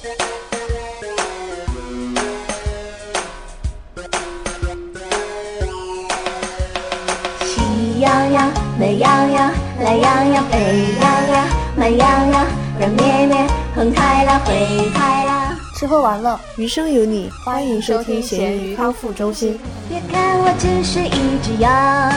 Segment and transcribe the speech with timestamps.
[0.00, 0.06] 喜
[8.00, 9.52] 羊羊、美羊羊、
[9.82, 10.58] 懒羊羊、沸
[10.98, 12.46] 羊羊、慢羊羊，
[12.78, 15.54] 软绵绵，红太狼、灰太狼。
[15.76, 17.30] 吃喝玩乐，余生有你。
[17.44, 19.60] 欢迎收听咸鱼康复中心。
[19.86, 22.10] 别看我只是一只羊，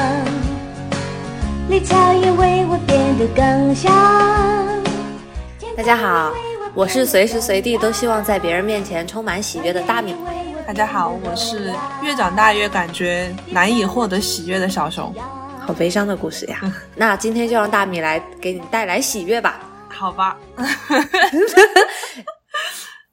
[1.68, 3.92] 绿草也为我变得更香。
[5.76, 6.32] 大家好，
[6.76, 10.16] 我是随时随地都希望在别人面前充满喜悦的大米。
[10.66, 11.72] 大家好，我是
[12.02, 15.14] 越长大越感觉难以获得喜悦的小熊。
[15.60, 16.60] 好悲伤的故事呀！
[16.98, 19.60] 那今天就让大米来给你带来喜悦吧。
[19.88, 20.36] 好吧。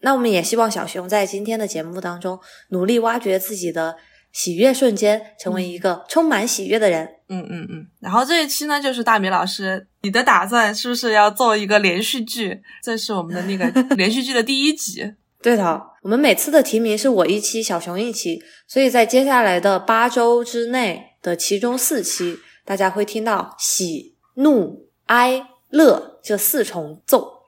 [0.00, 3.96] 那我们也希望小熊在今天的节目当中努力挖掘自己的
[4.32, 7.16] 喜悦瞬间，成为一个充满喜悦的人。
[7.28, 7.86] 嗯嗯嗯。
[8.00, 12.62] 然后这一期呢，就是大米老师，你的打算是不是要做一个连续剧？
[12.82, 15.14] 这是我们的那个 连续剧的第一集。
[15.42, 27.44] 对的，我们每次的提名是我一期，小熊一期，所以在接下来的八周之内的其中四期，大家会听到喜、怒、哀、乐这四重奏，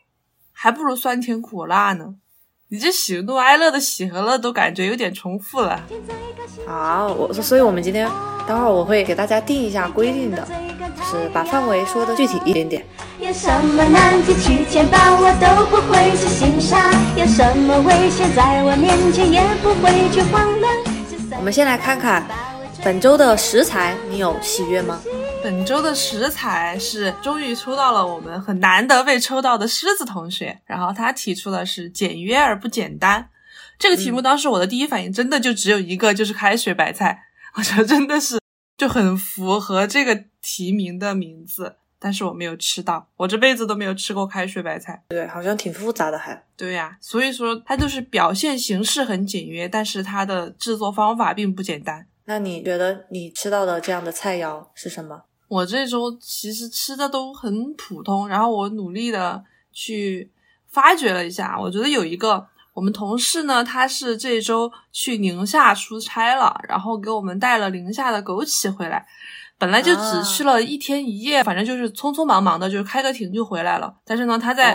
[0.53, 2.15] 还不如酸甜苦辣呢。
[2.73, 5.79] 你这喜怒哀乐的喜和乐都感觉有点重复了。
[6.67, 8.09] 好，我所以，我们今天
[8.49, 10.49] 待会儿我会给大家定一下规定的，
[10.97, 12.83] 就是把范围说的具体一点点。
[13.21, 20.75] 有什么难题去牵绊，我都不会去心上；有什么危险在我面前，也不会去慌乱。
[21.37, 22.27] 我们先来看看
[22.83, 24.99] 本周的食材，你有喜悦吗？
[25.43, 33.29] 本周的食材是终于抽到了我们很难得被抽到的狮子同学，然后他提出的是简约而不简单。
[33.77, 37.25] 这个题目当时我的第一反应真的就只有一个，就是开水白菜。
[37.55, 38.39] 我觉得真的是
[38.77, 41.77] 就很符合这个题名的名字。
[41.99, 45.01] 但是我没有吃到，我这辈子都没有吃过开水白菜。
[45.09, 46.97] 对，好像挺复杂的，还对呀。
[47.01, 52.07] 所以说它就是表现形式很简约，但是它的制作方法并不简单。
[52.25, 55.23] 那你觉得你吃到的这样的菜肴是什么？
[55.53, 60.33] 我这周其实吃的都很普通，然后我努力的去
[60.67, 69.07] 发掘了一下，我觉得有一个我们同事呢，他是这周去宁夏出差了，然后给我们带了宁夏的枸杞回来。
[69.59, 73.95] 本来就只去了一天一夜，反正就是匆匆忙忙的，就是开个庭就回来了。
[74.07, 74.75] 但是呢，他在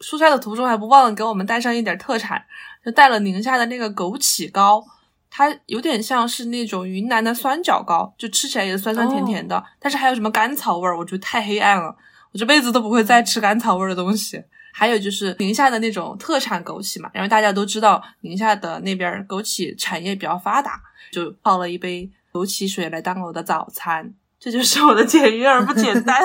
[0.00, 2.42] 出差的途中还不忘了给我们带上一点特产，
[2.82, 4.82] 就带了宁夏的那个枸杞糕，
[5.30, 9.62] 它有点像是那种云南的酸角糕，就吃起来也是酸酸甜甜的。
[9.78, 11.96] 但是还有什么甘草味儿，我觉得太黑暗了，
[12.32, 14.42] 我这辈子都不会再吃甘草味儿的东西。
[14.72, 22.10] 还有就是宁夏的那种特产枸杞嘛，因为大家都知道宁夏的那边枸杞产业比较发达，就泡了一杯。
[22.32, 26.20] 枸杞水来当我的早餐，这就是我的简约而不简单。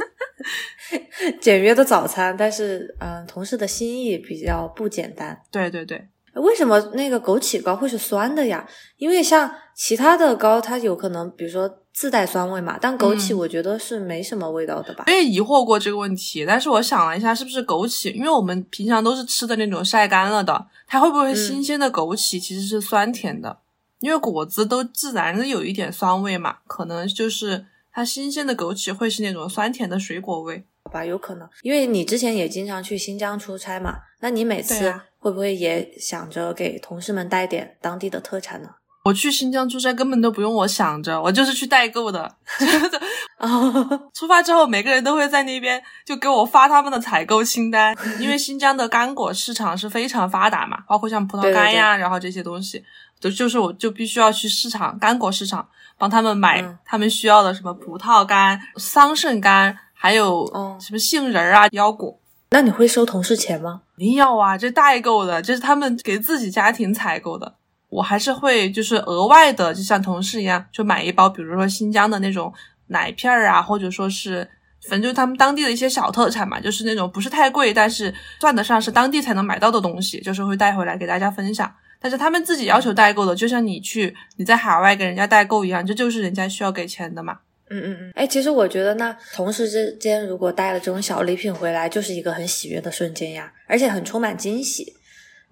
[1.40, 5.40] 简约的早餐，但是嗯，同事的心意比较不简单。
[5.52, 6.08] 对对对，
[6.42, 8.66] 为什么那个枸杞糕会是酸的呀？
[8.96, 15.04] 因为像其他的糕，它有可能比如说自带酸味嘛，但枸杞我觉得是没什么味道的吧。
[15.06, 18.12] 我也疑惑过这个问题，但是我想了一下，是不是枸杞？
[18.12, 23.58] 因为我们平常都是吃的那种晒干了的，它会不会新鲜的枸杞其实是酸甜的？
[24.00, 31.48] 因为果子都自然的有一点酸味嘛，可能就是它新鲜的枸杞会是那种酸甜的水果味，好吧，有可能。
[31.62, 34.94] 因为你之前也经常去新疆出差嘛，那你每次
[35.26, 38.68] 会不会也想着给同事们带点当地的特产呢？
[39.04, 42.32] 我去新疆出差根本都不用我想着，我就是去代购的。
[44.14, 52.84] 出发之后，每个人都会在那边就给我发他们的采购清单，因为新疆的干果市场是非常发达嘛，包括像葡萄干呀，然后这些东西。
[53.18, 60.46] 就就是我就必须要去市场干果市场帮他们买他们需要的什么葡萄干、桑葚干，还有
[60.80, 62.16] 什么杏仁啊、腰果。
[62.50, 63.82] 那你会收同事钱吗？
[63.96, 67.54] 一定要啊，这代购的，这是他们给自己家庭采购的。
[67.88, 72.52] 我还是会就是额外的，就像同事一样，就买一包，比如说新疆的那种
[72.88, 74.48] 奶片儿啊，或者说是
[74.82, 81.72] 反正就是他们当地的一些小特产嘛，就是那种不是太贵，但是算得上是当地才能买到的东西，就是会带回来给大家分享。
[81.98, 87.38] 但是他们自己要求代购的，就像你去你在海外给人家代购一样，这就是人家需要给钱的嘛。
[87.68, 88.12] 嗯嗯嗯。
[88.14, 94.94] 哎，其实我觉得呢同事之间如果带了这种小礼品回来，就是一个很喜悦的瞬间呀，而且很充满惊喜。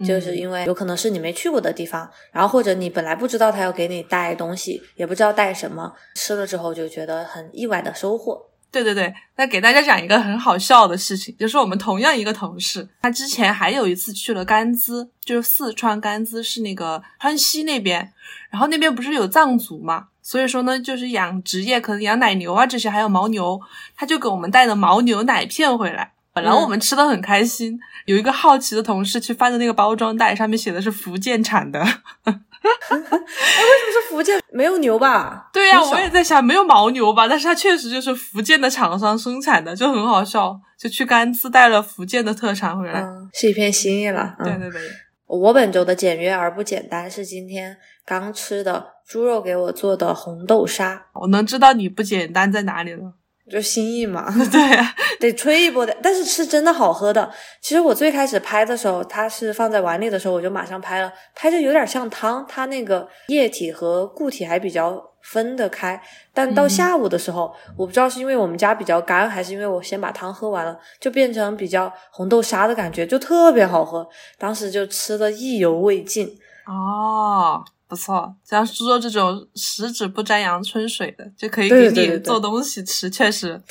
[0.04, 8.50] 就是因为有可能是你没去过的地方，然后或者你本来不知道他要给你带东西，也不知道带什么，吃了之后就觉得很意外的收获。
[8.72, 18.12] 对对对，那给大家讲一个很好笑的事情，就是我们同样一个同事，他之前还有一次去了甘孜，就是四川甘孜是那个川西那边，
[18.50, 23.60] 然后那边不是有藏族嘛，所以说呢，就是养殖业可能养奶牛啊这些，还有牦牛，
[23.94, 31.78] 他就给我们带了牦牛奶片回来，本来我们吃的很开心，有一个好奇的同事去翻的那个包装袋，上面写的是福建产的。
[32.24, 34.40] 哎为什么是福建？
[34.50, 35.50] 没有牛吧？
[35.52, 37.28] 对呀、我也在想，没有牦牛吧？
[37.28, 40.58] 但是它确实就是福建的厂商生产的，就很好笑。
[40.78, 43.00] 就去甘孜带了福建的特产回来。
[43.00, 44.34] 嗯，是一片心意了。
[44.38, 44.80] 嗯对对对，
[45.26, 53.12] 我本周的简约而不简单是今天刚吃的猪肉给我做的红豆沙，我能知道你不简单在哪里了。
[53.50, 55.94] 就心意嘛， 对啊，得吹一波的。
[56.02, 57.30] 但是是真的好喝的。
[57.60, 66.00] 其实我最开始拍的时候，它是放在碗里的时候，我就马上拍了，拍着有点像汤，它那个液体和固体还比较分得开。
[66.32, 74.08] 但到嗯下午的时候，我不知道是因为我们家比较干，还是因为我先把汤喝完了，就变成比较红豆沙的感觉，就特别好喝。
[74.38, 76.26] 当时就吃的意犹未尽。
[76.66, 77.62] 哦，
[77.94, 83.62] 不错，像猪肉这种十指不沾阳春水的，就可以给你做东西吃，确实。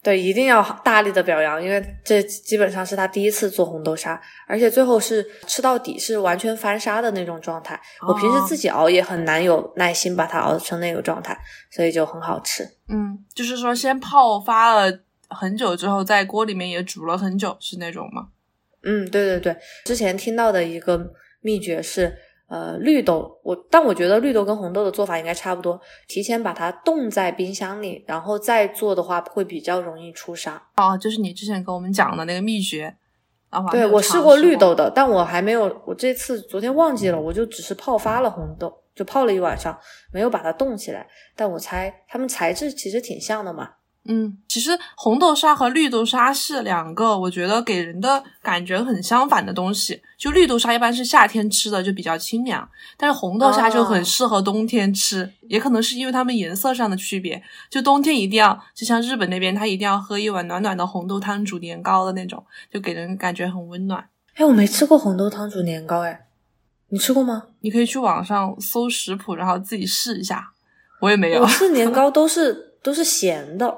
[0.00, 7.78] 对，一定要大力的表扬，因为这基本上是他第一次做红豆沙，而且最后是吃到底是完全翻沙的那种状态。
[8.06, 11.36] 我平时哦自己熬也很难有耐心把它熬成那个状态，
[11.68, 12.62] 所以就很好吃。
[12.88, 18.28] 嗯，就是说先泡发了很久之后，在锅里面也煮了很久，是那种吗？
[18.84, 22.16] 嗯，对对对，之前听到的一个秘诀是，
[22.48, 30.62] 呃，绿豆，我但我觉得绿豆跟红豆的做法应该差不多，提前把它冻在冰箱里，然后再做的话会比较容易出沙。
[30.76, 32.96] 哦，就是你之前跟我们讲的那个秘诀。
[33.50, 39.78] 啊，对我我试过绿豆的，但我还没有，我这次昨天忘记了，我就只是泡发了红豆，就泡了一晚上，
[40.12, 41.06] 没有把它冻起来。
[41.34, 43.70] 但我猜它们材质其实挺像的嘛。
[44.10, 50.02] 嗯，其实红豆沙和绿豆沙是两个，我觉得给人的感觉很相反的东西。
[50.16, 52.66] 就绿豆沙一般是夏天吃的，就比较清凉，
[52.96, 57.42] 但是红豆沙就很哦适合冬天吃，也可能是因为它们颜色上的区别。
[57.68, 64.08] 就冬天一定要，就像日本那边，他一定要喝一碗暖暖的红豆汤煮年糕的那种，就给人感觉很温暖。
[64.36, 66.26] 哎，我没吃过红豆汤煮年糕，哎，
[66.88, 67.42] 你吃过吗？
[67.60, 70.52] 你可以去网上搜食谱，然后自己试一下。
[71.00, 73.76] 我也没有我，吃年糕都是 都是咸的，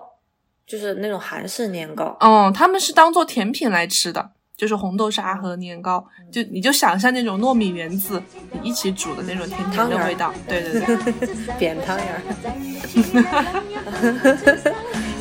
[0.71, 2.17] 就是那种韩式年糕。
[2.21, 8.23] 嗯，他们是当做甜品来吃的，就是红豆沙和年糕，就你就想象那种糯米圆子
[8.63, 10.33] 一起煮的那种甜甜汤圆儿的味道。
[10.47, 10.97] 对对对，
[11.59, 12.21] 扁汤圆儿，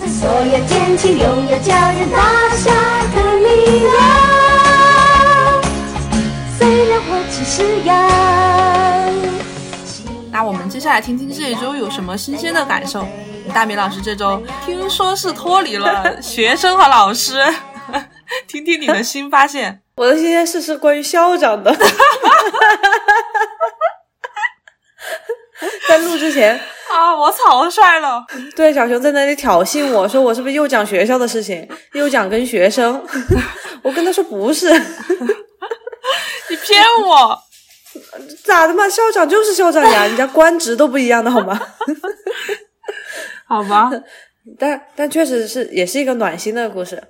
[0.07, 2.69] 所有天气又要叫人大下
[3.15, 3.89] 的力量。
[6.59, 6.59] 虽
[6.89, 7.89] 然我只是羊。
[10.31, 13.03] 那我们接下来听听这一周有什么新鲜的感受。
[13.53, 17.43] 大米老师这周听说是脱离了学生和老师，
[18.47, 19.81] 听听你的新发现。
[19.97, 21.75] 我的新鲜事是关于校长的。
[25.87, 26.55] 在录之前，
[26.91, 28.23] 啊，我草率了。
[28.55, 33.03] 对小熊在那里挑衅我说我是不是又讲学校的事情，又讲跟学生？
[33.83, 34.71] 我跟他说不是，
[36.49, 37.37] 你骗我！
[38.45, 38.87] 咋的嘛？
[38.87, 41.59] 校长就是校长呀，人家官职都不一样的好吗？
[43.49, 43.91] 好吧，
[44.57, 47.03] 但但确实是也是一个暖心的故事，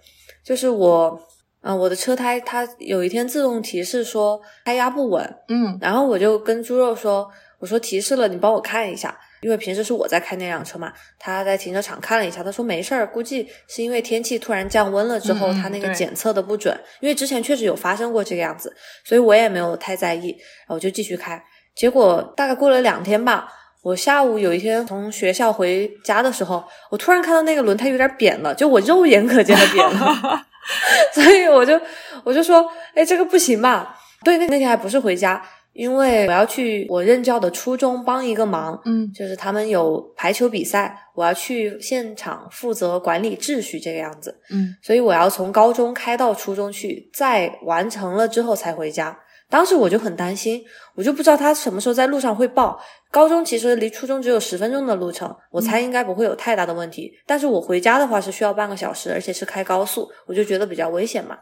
[0.44, 1.22] 就是我，
[1.62, 5.78] 嗯、我的车胎它有一天自动提示说胎压不稳，嗯。
[5.82, 21.44] 然后我就跟猪肉说，我说提示了，你帮我看一下，因为平时是我在开那辆车嘛，他在停车场看了一下，他说没事儿，估计是因为天气突然降温了之后，他那个检测的不准，因为之前确实有发生过这个样子，所以我也没有太在意，然后我就继续开。
[21.76, 23.48] 结果大概过了两天吧，
[23.82, 30.46] 我下午有一天从学校回家的时候，我突然看到那个轮胎有点扁了，就我肉眼可见的扁了。
[31.14, 31.80] 所以我就
[32.24, 33.96] 我就说，哎，这个不行吧？
[34.24, 49.18] 对，那那天还不是回家，因为我要去我任教的初中帮一个忙，嗯就是他们有排球比赛，我要去现场负责管理秩序这个样子，嗯所以我要从高中开到初中去，再完成了之后才回家。
[49.50, 50.64] 当时我就很担心，
[50.94, 52.80] 我就不知道他什么时候在路上会爆。
[53.10, 57.12] 高中其实离初中只有十分钟的路程，我猜应该不会有太大的问题。
[57.26, 61.38] 但是我回家的话是需要半个小时，而且是开高速，我就觉得比较危险嘛。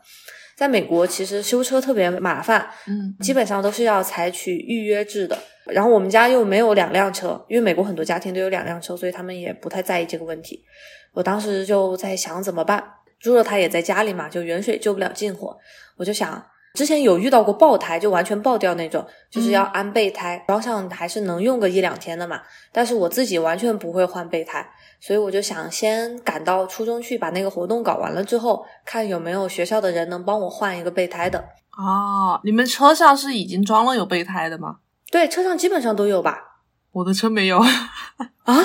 [0.55, 5.37] 在美国，其实修车特别麻烦，嗯基本上都是要采取预约制的。
[5.65, 10.63] 然后我们家又没有两辆车，因为美国很多家庭都有两辆车，所以他们也不太在意这个问题。
[11.11, 12.81] 我当时就在想怎么办。
[13.19, 15.57] 猪肉它也在家里嘛，就远水救不了近火。
[15.97, 16.43] 我就想，
[16.77, 22.39] 之前有遇到过爆胎，就完全爆掉那种，就是要安备胎，装上还是能用个一两天的嘛。
[22.71, 24.63] 但是我自己完全不会换备胎，
[24.99, 31.43] 所以我就想先赶到初中去把那个活动搞完了之后，看有没有学校的人能帮我换一个备胎的。
[31.75, 34.75] 哦，你们车上是已经装了有备胎的吗？
[35.11, 36.59] 对，车上基本上都有吧。
[36.91, 37.57] 我的车没有。
[38.45, 38.55] 啊，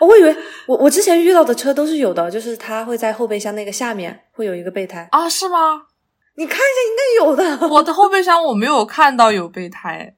[0.00, 0.34] 我以为
[0.66, 5.06] 我我之前遇到的车都是有的，就是它会在后备箱那个下面会有一个备胎。
[5.12, 5.82] 啊，是吗？
[6.36, 7.68] 你看一下，应该有的。
[7.68, 10.14] 我的后备箱我没有看到有备胎。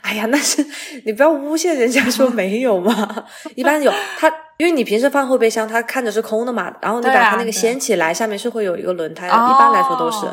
[0.00, 0.64] 哎呀，那是
[1.04, 3.24] 你不要诬陷人家说 没有嘛，
[3.54, 10.26] 一般有它，因为你平时放后备箱，它看着是空的嘛，然后你把它那个掀起来，下面是会有一个轮胎一般来说都是。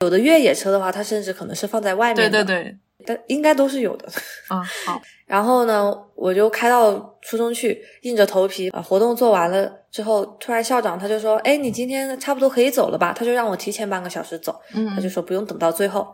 [0.00, 2.76] 有的越野车的话，它甚至可能是放在外面的，对对对，
[3.06, 4.08] 但应该都是有的。
[4.48, 5.00] 啊，好。
[5.26, 16.06] 然后呢，我就开到初中去，硬着头皮把活动做完了之后，突然校长他就说：“哎，你今天差不多可以走了吧？”他就让我提前半个小时走，嗯，他就说不用等到最后。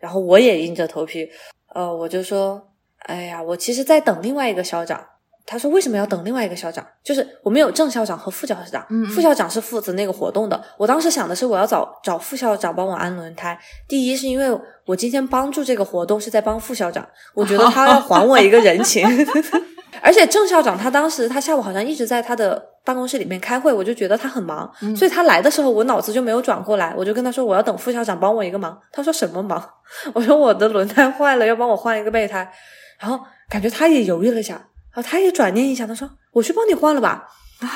[0.00, 1.28] 然后我也硬着头皮，
[1.72, 2.60] 呃，我就说
[3.06, 5.02] ：“哎呀，我其实在等另外一个校长。”
[5.46, 6.84] 他说：“为什么要等另外一个校长？
[7.02, 10.62] 就是我们有正校长和副校长，嗯嗯副校长是负责那个活动的。
[10.78, 13.58] 我当时想的是，我要找找副校长帮我安轮胎。
[13.86, 19.06] 第一是因为我今天帮助这个活动是在帮副校长，我觉得他要还我一个人情。
[20.02, 28.78] 而且郑校长他当时他下午好像一直在他的办公室里面开会，我就觉得他很忙，嗯所以他来的时候我脑子就没有转过来，我就跟他说我要等副校长帮我一个忙。
[28.90, 29.62] 他说什么忙？
[30.14, 32.50] 我说我的轮胎坏了，要帮我换一个备胎。
[32.98, 34.62] 然后感觉他也犹豫了一下，然
[34.94, 37.26] 后他也转念一想，他说我去帮你换了吧，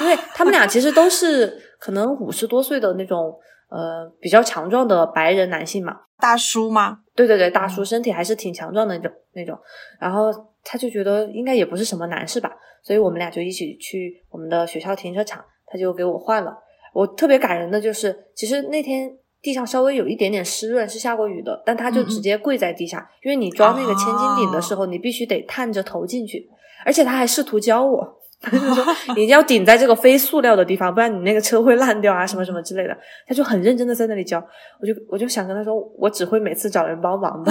[0.03, 3.35] 因为他们俩其实都是可能五十多岁的那种
[3.71, 5.97] 呃比较强壮的白人男性嘛。
[6.21, 6.99] 大叔吗？
[7.15, 9.57] 对对对，大叔身体还是挺强壮的那种那种，
[10.01, 10.33] 然后
[10.65, 12.51] 他就觉得应该也不是什么难事吧，
[12.83, 16.53] 所以我们俩就一起去我们的学校停车场，他就给我换了。
[16.93, 19.09] 我特别感人的就是，其实那天
[19.41, 26.51] 地上稍微有一点点湿润，是下过雨的，但他就直接跪在地下，因为你装那个千斤顶的时候，你必须得探着头进去，
[26.85, 28.14] 而且他还试图教我。
[28.40, 28.85] 他就说
[29.16, 32.97] 你一定要顶在这个非塑料的地方，不然你那个车会烂掉啊，什么什么之类的。
[33.26, 34.40] 他就很认真的在那里教，
[34.80, 37.50] 我就我就想跟他说，我只会每次找人帮忙的。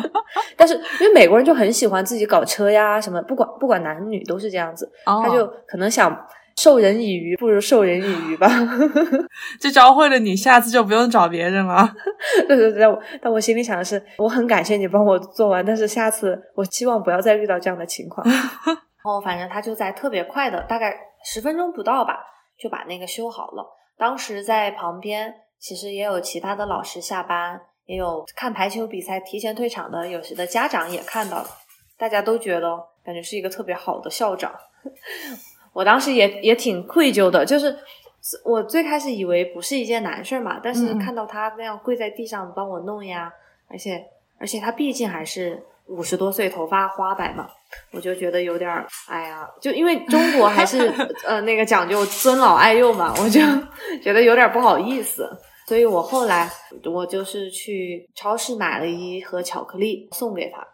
[0.54, 6.14] 但是因为美国人就很喜欢自己搞车呀，什么不管不管男女都是这样子，哦他就可能想
[6.58, 8.48] 授人以鱼，不如授人以渔吧。
[9.60, 11.88] 就教会了你，下次就不用找别人了。
[12.48, 18.26] 对对对，但我但我心里想的是，我很感谢你帮我做完，但是下次我希望不要再遇到这样的情况。
[18.28, 20.92] 然后反正他就在特别快的，大概
[21.24, 22.18] 十分钟不到吧，
[22.58, 23.64] 就把那个修好了。
[23.96, 31.46] 当时在旁边其实也有其他的老师下班，也有看排球比赛提前退场的，有些的家长也看到了，
[31.96, 34.52] 大家都觉得感觉是一个特别好的校长。
[35.78, 37.72] 我当时也也挺愧疚的，就是
[38.44, 43.32] 我最开始以为不是一件难事儿嘛，但是看到他那样跪在地上帮我弄呀，
[43.68, 44.04] 而且
[44.40, 47.48] 而且他毕竟还是五十多岁，头发花白嘛，
[47.92, 50.92] 我就觉得有点儿，哎呀，就因为中国还是
[51.24, 53.40] 呃那个讲究尊老爱幼嘛，我就
[54.02, 55.30] 觉得有点不好意思，
[55.68, 56.50] 所以我后来
[56.92, 60.66] 我就是去超市买了一盒巧克力送给他，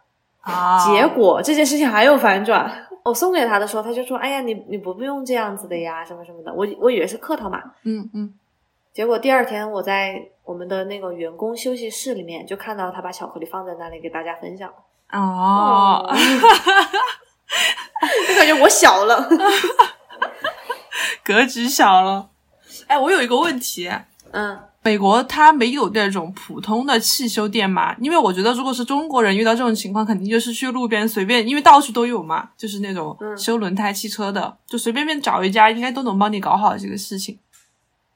[0.45, 2.81] 啊结果这件事情还有反转。
[3.03, 6.51] 我送给他的时候，他就说：“哎呀，你你不用这样子的呀，什么什么的。
[6.51, 8.33] 我”我以为是客套嘛，嗯嗯，
[8.93, 14.71] 结果第二天我在我们的那个员工休息室里面就看到他把巧克力放在那里给大家分享。
[15.11, 16.09] 哦，
[18.27, 19.29] 就感觉我小了。
[21.23, 22.29] 格局小了。
[22.87, 23.87] 哎，我有一个问题，
[24.31, 27.95] 嗯，美国它没有那种普通的汽修店嘛？
[27.99, 37.39] 因为我觉得，如果是中国人遇到这种情况，肯定就是去路边随便，因为到处都有嘛， 就是那种嗯修轮胎汽车的，就随便便找一家，应该都能帮你搞好这个事情。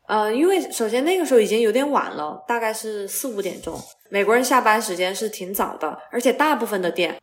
[0.06, 3.76] 呃，因为首先那个时候已经有点晚了，大概是四五点钟。
[4.12, 7.20] 美国人下班时间是挺早的，而且大部分的店，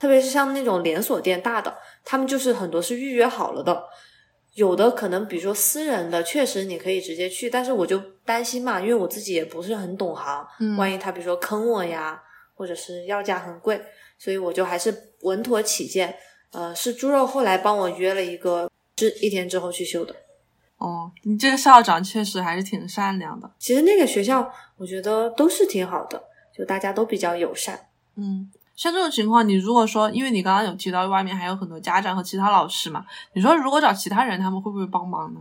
[0.00, 1.72] 特别是像那种连锁店大的，
[2.04, 3.84] 他们就是很多是预约好了的。
[4.54, 12.22] 有的可能，比如说私人的，确实你可以直接去，但是我就担心嘛，因为我自己也不是很懂行，嗯万一他比如说坑我呀，
[12.54, 13.80] 或者是要价很贵，
[14.18, 16.14] 所以我就还是稳妥起见，
[16.52, 20.14] 呃，是猪肉后来帮我约了一个，是一天之后去修的。
[20.76, 23.50] 哦，你这个校长确实还是挺善良的。
[23.58, 26.22] 其实那个学校我觉得都是挺好的，
[26.54, 27.88] 就大家都比较友善。
[28.16, 35.40] 嗯，像这种情况，你如果说，因为你刚刚有提到外面还有很多家长和其他老师嘛，你说如果找其他人，他们会不会帮忙呢？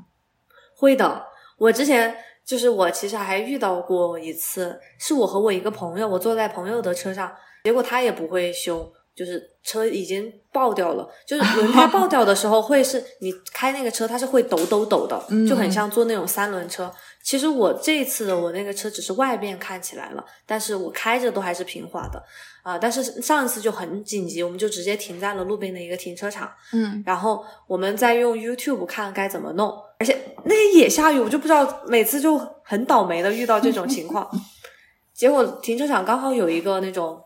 [0.75, 1.25] 会的，
[1.57, 2.15] 我之前
[2.47, 7.29] 就是我其实还遇到过一次，是我和我一个朋友，我坐在朋友的车上，
[7.65, 16.89] 结果他也不会修，就是车已经爆掉了，就是轮胎爆掉的时候会是你开那个车它是会抖抖抖的，嗯就很像坐那种三轮车。
[17.21, 22.23] 其实我这一次的我那个车只是外面看起来了，但是我开着都还是平滑的
[22.63, 26.51] 啊、但是上一次就很紧急，我们就直接停在了路边的一个停车场。
[26.73, 34.29] 嗯，然后我们再用 YouTube 看该怎么弄，而且那天也下雨，我就不知道，每次就很倒霉的遇到这种情况。
[35.13, 37.19] 结果停车场刚好有一个那种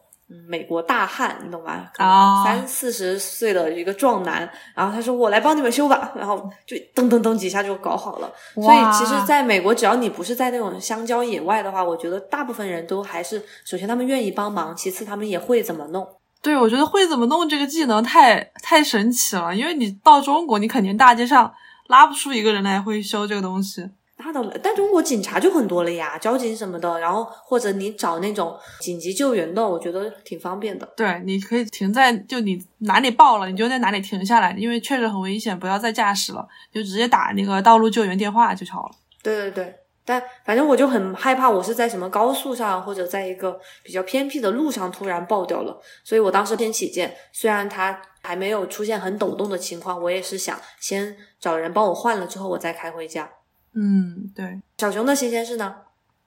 [0.47, 1.91] 美国大汉，你懂吧？
[1.97, 8.31] 啊三四十岁的一个壮男，然后他说我来帮你们修吧，然后就噔噔噔几下就搞好了。
[8.55, 16.07] 所以其实在美国，只要你不是在那种乡郊野外的话，我觉得大部分人都还是首先他们愿意帮忙，其次他们也会怎么弄。
[16.41, 21.51] 对，我觉得会怎么弄这个技能太太神奇了，因为你到中国，你肯定大街上
[21.91, 23.87] 拉不出一个人来会修这个东西。
[24.23, 30.87] 那倒没，但中国警察就很多了呀，交警什么的，然后或者你找那种紧急救援的，我觉得挺方便的。
[30.95, 38.91] 对，你可以停在就你哪里爆了，你就在哪里停下来，因为确实很危险，不要再驾驶了，就直接打那个道路救援电话就好了。
[39.23, 53.29] 对对对，但反正我就很害怕，我是在什么高速上或者在一个比较偏僻的路上突然爆掉了，所以我当时先起见，虽然它还没有出现很抖动的情况，我也是想先找人帮我换了之后，我再开回家。
[53.73, 54.61] 嗯，对。
[54.77, 55.75] 小熊的新鲜事呢？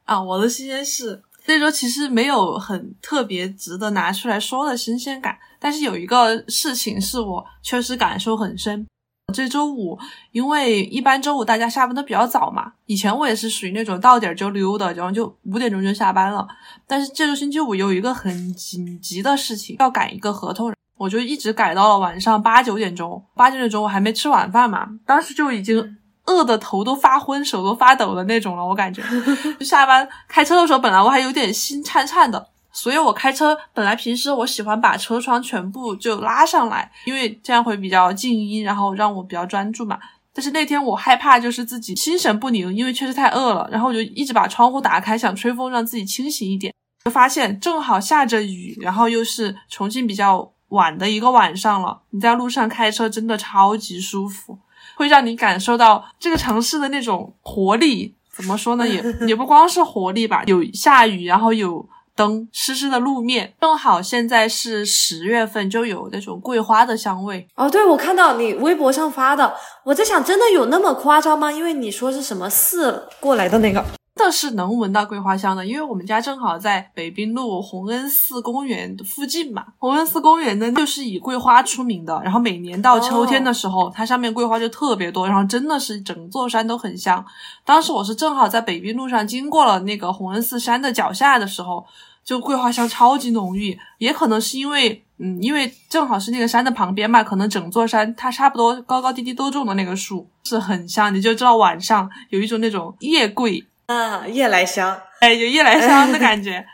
[0.04, 8.86] 啊，我的新鲜事这周其实没有很特别值得拿出来说的新鲜感，但是有一个事情是我确实感受很深。
[9.34, 9.98] 这周五，
[10.30, 16.46] 因为一般周五大家下班都比较早嘛，以前我也是属于那种到点儿就溜的，然后就五点钟就下班了。
[16.86, 23.22] 但是这周星期五有一个很紧急的事情，要赶一个合同，我就一直改到了晚上八九点钟。
[23.34, 29.02] 八九点钟我还没吃晚饭嘛，当时就已经饿得头都发昏、手都发抖的那种了，我感觉。
[29.58, 39.98] 就下班开车的时候，本来我还有点心颤颤的，所以我开车本来平时我喜欢把车窗全部就拉上来，因为这样会比较静音，然后让我比较专注嘛。
[40.34, 46.74] 但是那天我害怕就是自己心神不宁，因为确实太饿了，然后我就一直把窗户打开，想吹风让自己清醒一点。
[47.04, 54.58] 就发现正好下着雨，然后又是重庆比较晚的一个晚上了，你在路上开车真的超级舒服，
[54.96, 58.16] 会让你感受到这个城市的那种活力。
[58.32, 58.88] 怎么说呢？
[58.88, 67.48] 也 也不光是活力吧，有下雨，然后有灯，湿湿的路面，正好现在是十月份，就有那种桂花的香味。
[67.56, 69.54] 哦，对，我看到你微博上发的，
[69.84, 71.50] 我在想，真的有那么夸张吗？
[71.50, 79.66] 因为你说是什么寺过来的那个，的是能闻到桂花香的，因为我们家正好在北滨路洪恩寺公园附近嘛。
[79.78, 82.20] 洪恩寺公园呢，就是以桂花出名的。
[82.22, 87.24] 然后每年到秋天的时候，它上面桂花就特别多，然后真的是整座山都很香。
[87.64, 91.84] 当时我是正好在北滨路上经过了那个洪恩寺山的脚下的时候，
[92.24, 93.76] 就桂花香超级浓郁。
[93.98, 103.66] 也可能是因为，嗯，因为正好是那个山的旁边嘛，可能整座山它差不多高高低低都种的那个树是很香，你就知道晚上有一种那种夜桂。
[103.86, 105.00] 啊，夜来香。
[105.20, 106.64] 哎，有夜来香的 感觉，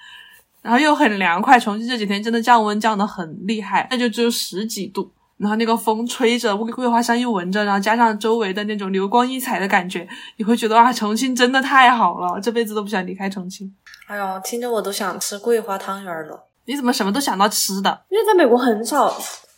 [0.63, 1.59] 然后又很凉快。
[1.59, 13.73] 重庆这几天真的降温降的很厉害，那就只有十几度，然后那个风吹着，桂桂花香又闻着，然后加上周围的那种流光溢彩的感觉，你会觉得啊，重庆真的太好了，这辈子都不想离开重庆。
[14.07, 16.47] 哎呦，听着我都想吃桂花汤圆了。
[16.67, 18.03] 你怎么什么都想到吃的？
[18.09, 19.13] 因为在美国很少，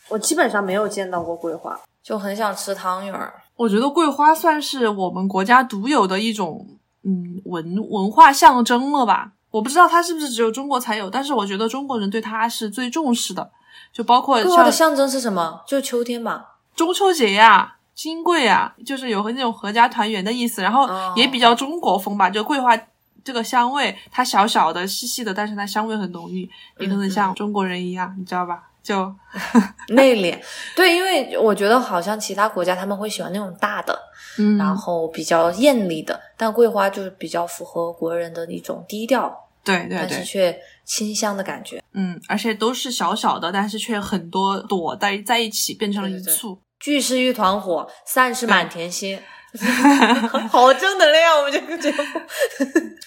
[0.09, 3.33] 我基本上没有见到过桂花，就很想吃汤圆儿。
[3.57, 6.67] 我觉得桂花算是我们国家独有的一种
[7.05, 9.33] 嗯文文化象征了吧。
[9.51, 13.51] 我不知道它是不是只有中国才有，但是我觉得中国人对它是最重视的，
[13.93, 15.61] 就包括桂花像的象征是什么？
[15.67, 16.57] 就秋天吧。
[16.75, 22.31] 中秋节呀、金桂呀，就是有和那种合家团圆的意思，然后哦也比较中国风吧。
[22.31, 22.75] 就桂花
[23.23, 28.71] 这个香味，它小小的、细细的，但是它香味很浓郁，也可能像中国人一样，你知道吧？
[28.83, 29.15] 就
[29.91, 30.39] 内敛，
[30.75, 33.97] 对，因为我觉得好像其他国家他们会喜欢那种大的，
[34.39, 41.83] 嗯然后比较艳丽的，但桂花就是比较符合国人的一种低调，对对但是，却清香的感觉。
[41.93, 46.59] 嗯，而且都是小小的，但是却很多朵在在一起，变成了一簇。
[46.81, 49.17] 聚是一团火，散是满天星，
[50.51, 52.03] 好正能量，我们这个节目。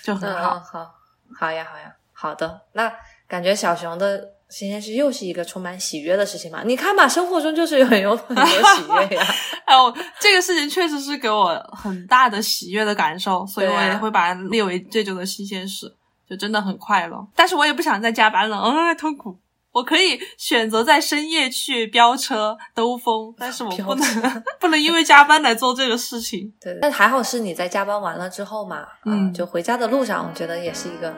[0.01, 0.59] 就很嗯，好。
[0.59, 0.95] 好，
[1.37, 2.61] 好呀，好呀，好的。
[2.71, 2.89] 那
[3.27, 6.61] 感觉小熊的新鲜事又是一个充满喜悦的事情嘛？
[6.63, 9.25] 你看嘛，生活中就是有很有很多喜悦呀。
[9.65, 15.91] 哎呦，这个事情确实是给我很大的喜悦的感受，所以我也会把它列为这周的新鲜事，
[16.29, 17.27] 就真的很快乐。
[17.35, 19.37] 但是我也不想再加班了，嗯，痛苦。
[19.71, 26.49] 我可以选择在深夜去飙车兜风，但是我不能不能因为加班来做这个事情。
[26.61, 31.13] 对，但还好是你在加班完了之后嘛，嗯就回家的路上，我觉得也是一个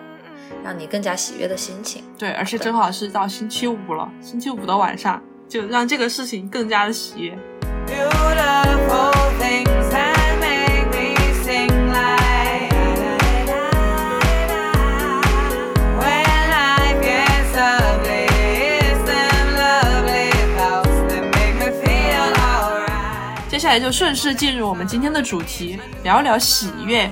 [0.68, 2.04] 让你更加喜悦的心情。
[2.18, 7.32] 对，而且正好是到星期五了，星期五的晚上，就让这个事情更加的喜悦。
[7.86, 12.68] Beautiful things that make me sing like
[15.98, 23.50] When life gets ugly, it's them lovely thoughts that make me feel alright.
[23.50, 27.10] 接下来就顺势进入我们今天的主题，聊聊喜悦。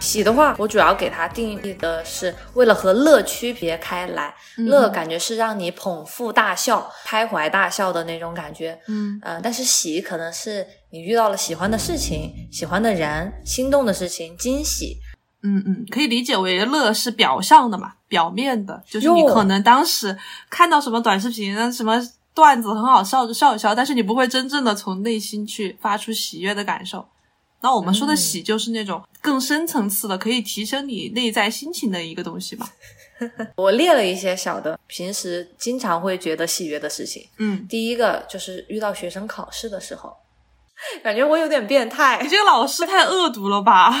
[0.00, 4.34] 喜的话，我主要给它定义的是为了和乐区别开来。
[4.56, 14.98] 乐感觉是让你捧腹大笑、开怀大笑的那种感觉，嗯呃，但是喜可能是你遇到了喜欢的事情、喜欢的人、心动的事情、惊喜。
[15.42, 20.18] 嗯嗯，可以理解为乐是表象的嘛，表面的，就是你可能当时
[20.50, 21.98] 看到什么短视频、什么
[22.34, 27.08] 段子很好笑就笑一笑，但是你不会真正的从内心去发出喜悦的感受。
[27.62, 32.68] 那我们说的嗯喜就是那种更深层次的，可以提升你内在心情的一个东西吧。
[33.56, 37.28] 我列了一些小的，平时经常会觉得喜悦的事情。
[37.38, 40.16] 嗯，第一个就是遇到学生考试的时候，
[41.02, 42.28] 感觉我有点变态你。
[42.28, 43.94] 这个老师太恶毒了吧？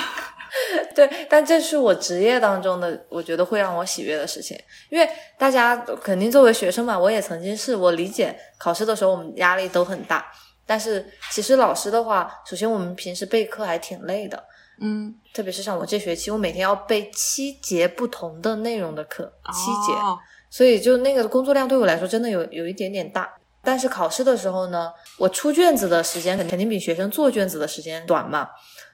[0.96, 4.58] 对，但这是我职业当中的，我觉得会让我喜悦的事情。
[4.88, 5.06] 因为
[5.38, 10.26] 大家肯定作为学生嘛，我也曾经是，我理解考试的时候我们压力都很大。
[10.70, 14.40] 但是其实老师的话，首先我们平时备课还挺累的，
[14.80, 19.92] 嗯，特别是像我这学期，我每天要备七节不同的内容的课，七节。
[19.98, 20.16] 哦
[20.48, 23.28] 所以就那个工作量对我来说真的有有一点点大。
[23.62, 28.48] 但是考试的时候呢，我出卷子的时间肯定比学生做卷子的时间短嘛，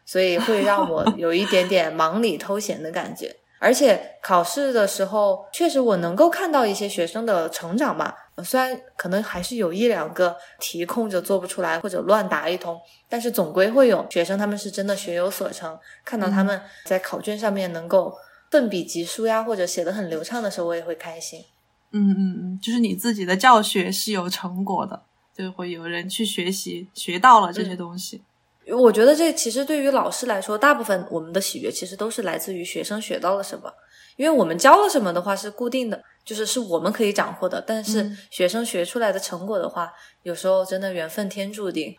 [0.07, 3.37] 所以会让我 有一点点忙里偷闲的感觉。
[3.59, 8.15] 而且考试的时候，确实我能够看到一些学生的成长吧。
[8.45, 15.79] 虽然可能还是有一两个题空着做不出来，或者乱答一通，但是总归会有学生他们是真的学有所成。
[16.05, 18.15] 看到他们在考卷上面能够
[18.51, 21.45] 奋笔疾书呀，或者写的很流畅的时候，我也会开心。
[21.93, 25.01] 嗯嗯嗯，就是你自己的教学是有成果的，
[25.35, 28.21] 就会有人去学习，学到了这些东西。
[28.69, 33.73] 我觉得这其实对于老师来说，大部分我们的喜悦其实都是来自于学生学到了什么，
[34.17, 37.63] 因为我们教了什么的话是固定的，就是是我们可以掌握的。
[37.67, 39.91] 但是嗯学生学出来的成果的话，
[40.25, 41.97] 有时候真的缘分天注定。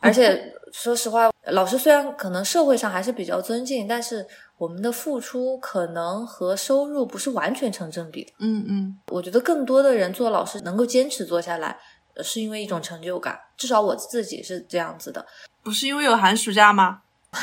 [0.00, 4.26] 而且 说实话，老师虽然可能社会上还是比较尊敬，但是
[4.56, 8.32] 我们的付出可能和收入不是完全成正比的。
[8.38, 11.76] 嗯嗯我觉得更多的人做老师能够坚持做下来，
[12.14, 15.26] 呃是因为一种成就感，至少我自己是这样子的。
[15.62, 17.02] 不是因为有寒暑假吗？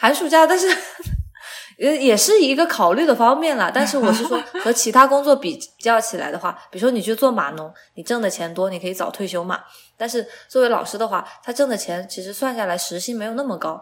[0.00, 0.66] 寒暑假，但是
[1.84, 3.70] 也也是一个考虑的方面啦。
[3.72, 9.60] 但是我是说， 和其他工作比较起来的话，比如说你去做码农，你挣的钱多，你可以早退休嘛。
[9.96, 13.80] 但是作为老师的话，他挣的钱其实算下来时薪没有那么高，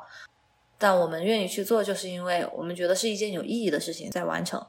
[0.78, 4.60] 但我们愿意去做，就是因为我们觉得是一件有意义的事情在完成，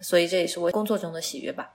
[0.00, 1.70] 所以这也是我工作中的喜悦吧。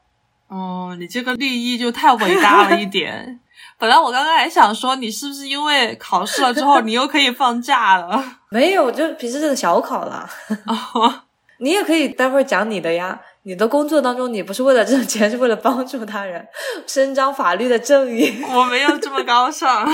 [0.47, 3.39] 哦，你这个利益就太伟大了一点。
[3.77, 8.23] 本来我刚刚还想说，你是不是因为考试了之后，你又可以放假了？
[8.49, 10.29] 没有，就平时这个小考了。
[10.65, 11.21] 哦，
[11.59, 13.19] 你也可以待会儿讲你的呀。
[13.47, 16.43] 你的工作当中，你不是为了挣钱，是为了帮助他人，
[16.87, 18.43] 伸张法律的正义。
[18.51, 19.87] 我没有这么高尚。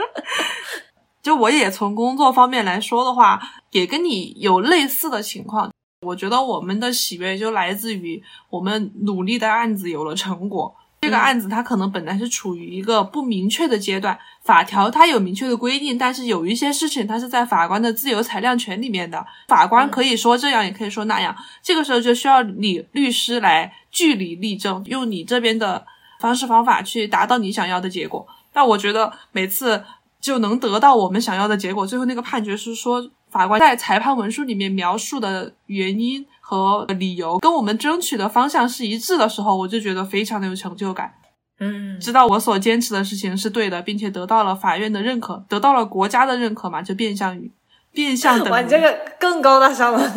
[1.22, 5.70] 就我也从工作方面来说的话，也跟你有类似的情况。
[6.06, 10.74] 我觉得我们的喜悦就来自于我们努力的案子有了成果。
[11.02, 21.34] 这个案子它可能本来是处于一个不明确的阶段，法条它有明确的规定，但是有一些事情它是在法官的自由裁量权里面的，法官可以说这样，也可以说那样。
[21.62, 25.86] 这个时候就需要你律师来据理力争，用你这边的
[26.18, 28.26] 方式方法去达到你想要的结果。
[28.52, 29.82] 但我觉得每次
[30.20, 41.12] 就能得到我们想要的结果，最后那个判决是说法官在裁判文书里面描述的原因和理由跟我们争取的方向是一致的时候，我就觉得非常的有成就感。
[41.60, 47.52] 嗯，知道我所坚持的事情是对的，并且得到了法院的认可，得到了国家的认可嘛，就变相于
[47.92, 50.12] 变相等 哇，你这个更高大上了。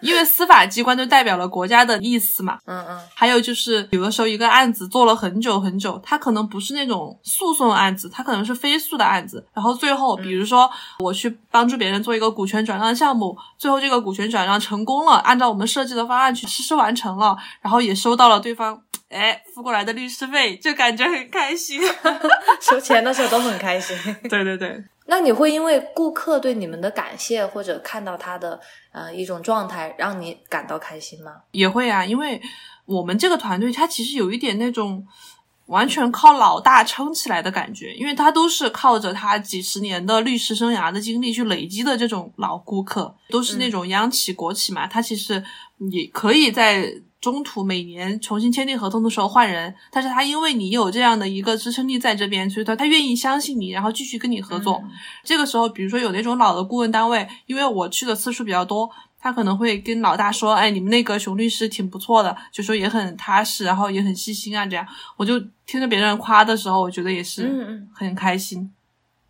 [0.00, 2.58] 因为司法机关就代表了国家的意思嘛。
[2.66, 9.46] 嗯嗯还有就是，有的时候一个案子做了很久很久，它可能不是那种诉讼案子，它可能是非诉的案子。
[9.52, 21.80] 然后最后，比如说我去帮助别人做一个股权转让项目，最后这个股权转让成功了，按照我们设计的方案去实施完成了，然后也收到了对方哎付过来的律师费，就感觉很开心。
[22.60, 23.96] 收钱的时候都很开心。
[24.28, 28.60] 对对对，那你会因为顾客对你们的感谢，或者看到他的
[28.92, 31.32] 呃一种状态，让你感到开心吗？
[31.52, 32.42] 也会啊，因为
[32.84, 35.06] 我们这个团队它其实有一点那种
[35.66, 45.44] 完全靠老大撑起来的感觉，因为他都是靠着他几十年的律师生涯的经历去累积的这种老顾客，都是那种央企、国企嘛，他其实
[45.92, 46.92] 也可以在。
[47.26, 54.80] 中途每年重新签订合同的时候换人，但是他因为你有这样的一个支撑力在这边，所以他他愿意相信你，然后继续跟你合作。
[54.84, 54.90] 嗯
[55.24, 64.86] 这个时候，比如说有那种老的顾问单位，因为我去的次数比较多，他可能会跟老大说：“哎，你们那个熊律师挺不错的，就说也很踏实，然后也很细心啊。”这样，
[65.16, 68.70] 我就听着别人夸的时候，我觉得也是嗯嗯，很开心。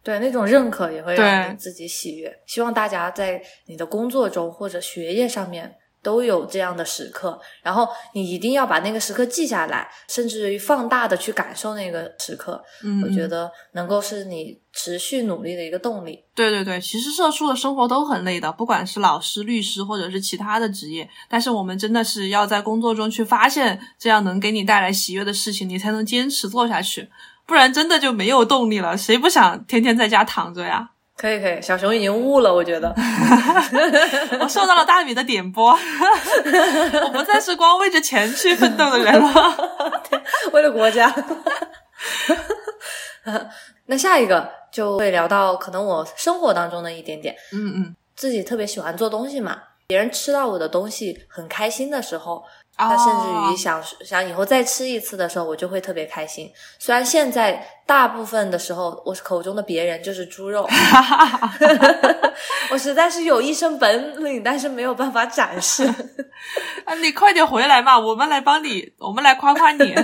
[0.03, 2.33] 对，那种认可也会让自己喜悦。
[2.47, 5.75] 希望大家在你的工作中或者学业上面
[6.07, 12.63] 都有这样的时刻，然后你一定要把那个时刻记下来，甚至于放大的去感受那个时刻。
[12.85, 16.23] 嗯，我觉嗯得能够是你持续努力的一个动力。
[16.33, 27.11] 对对对，其实社畜的生活都很累的，不管是老师、律师或者是其他的职业，但是我们真的是要在工作中去发现这样能给你带来喜悦的事情，你才能坚持做下去，
[27.47, 28.97] 不然真的就没有动力了。
[28.97, 30.91] 谁不想天天在家躺着呀？
[31.17, 32.95] 可以可以，小熊已经悟了，我觉得。
[34.41, 39.81] 我受到了大米的点拨， 我不再是光为着钱去奋斗的人了。
[40.53, 41.13] 为了国家。
[43.87, 52.45] 那下一个就会聊到可能我生活当中的一点点，嗯嗯，自己特别喜欢做东西嘛，别人吃到我的东西很开心的时候，
[52.77, 56.51] 啊那甚至于想想以后再吃一次的时候，我就会特别开心。
[56.79, 60.69] 虽然现在大部分的时候，我口中的别人就是猪肉，
[62.71, 65.85] 我实在是有一身本领，但是没有办法展示。
[66.85, 69.95] 啊，你快点回来嘛，我们来帮你，我们来夸夸你。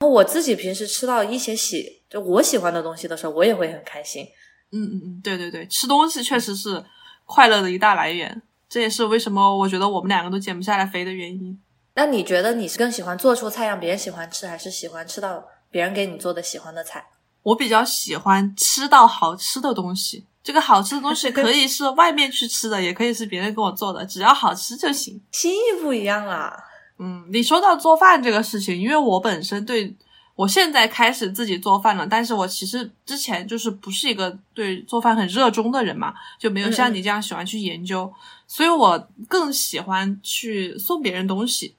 [0.00, 4.26] 我自己平时吃到一些喜就我喜欢的东西的时候，我也会很开心。
[4.70, 6.84] 嗯嗯嗯，对对对，吃东西确实是
[7.26, 11.60] 快乐的一大来源，这也是为什么我觉得我们两个都减不下来肥的原因。
[11.94, 17.04] 那你觉得你是更喜欢做出菜让别人喜欢吃，还是喜欢吃到别人给你做的喜欢的菜？
[17.42, 25.20] 我比较喜欢吃到好吃的东西，这个好吃的东西可以是外面去吃的，也可以是别人给我做的，只要好吃就行。
[25.32, 26.56] 心意不一样啦。
[26.98, 29.94] 嗯，你说到做饭这个事情，因为我本身对
[30.34, 38.10] 我现在开始自己做饭了，但是我其实之前就是不是一个对做饭很热衷的人嘛，就没有像你这样喜欢去研究，
[38.46, 41.76] 所以我更喜欢去送别人东西。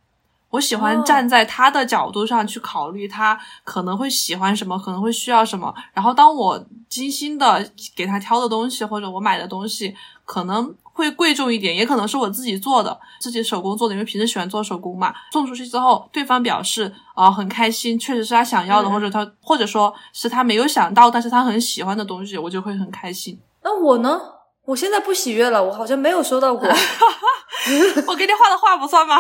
[0.54, 5.74] 我喜欢哦站在他的角度上去考虑他可能会喜欢什么，可能会需要什么。
[5.94, 15.12] 然后当我精心的给他挑的东西或者我买的东西，可能会贵重一点，也可能是我自己做的，自己手工做的，因为平时喜欢做手工嘛。
[15.32, 16.84] 送出去之后，对方表示
[17.16, 23.42] 啊、呃很开心，确实是他想要的，嗯或者他或者说是他没有想到，但是他很喜欢的东西，我就会很开心。
[23.64, 24.22] 那我呢？
[24.66, 26.66] 我现在不喜悦了，我好像没有收到过。
[28.08, 29.18] 我给你画的画不算吗？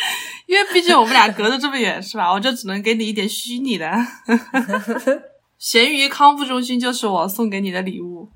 [0.46, 2.32] 因为毕竟我们俩隔着这么远，是吧？
[2.32, 3.90] 我就只能给你一点虚拟的。
[5.58, 8.28] 咸鱼康复中心就是我送给你的礼物。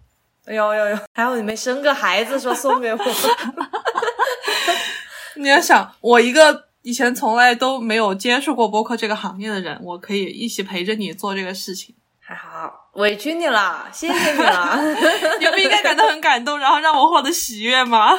[0.47, 0.99] 哎呦呦呦！
[1.15, 2.99] 还好你没生个孩子说送给我。
[5.37, 14.79] 你要想，我一个以前从来都没有接触过播客这个行业的人，我可以一起陪着你做这个事情， 还好，委屈你了，谢谢你了。
[15.41, 18.11] 你不应该感到很感动，然后让我获得喜悦吗？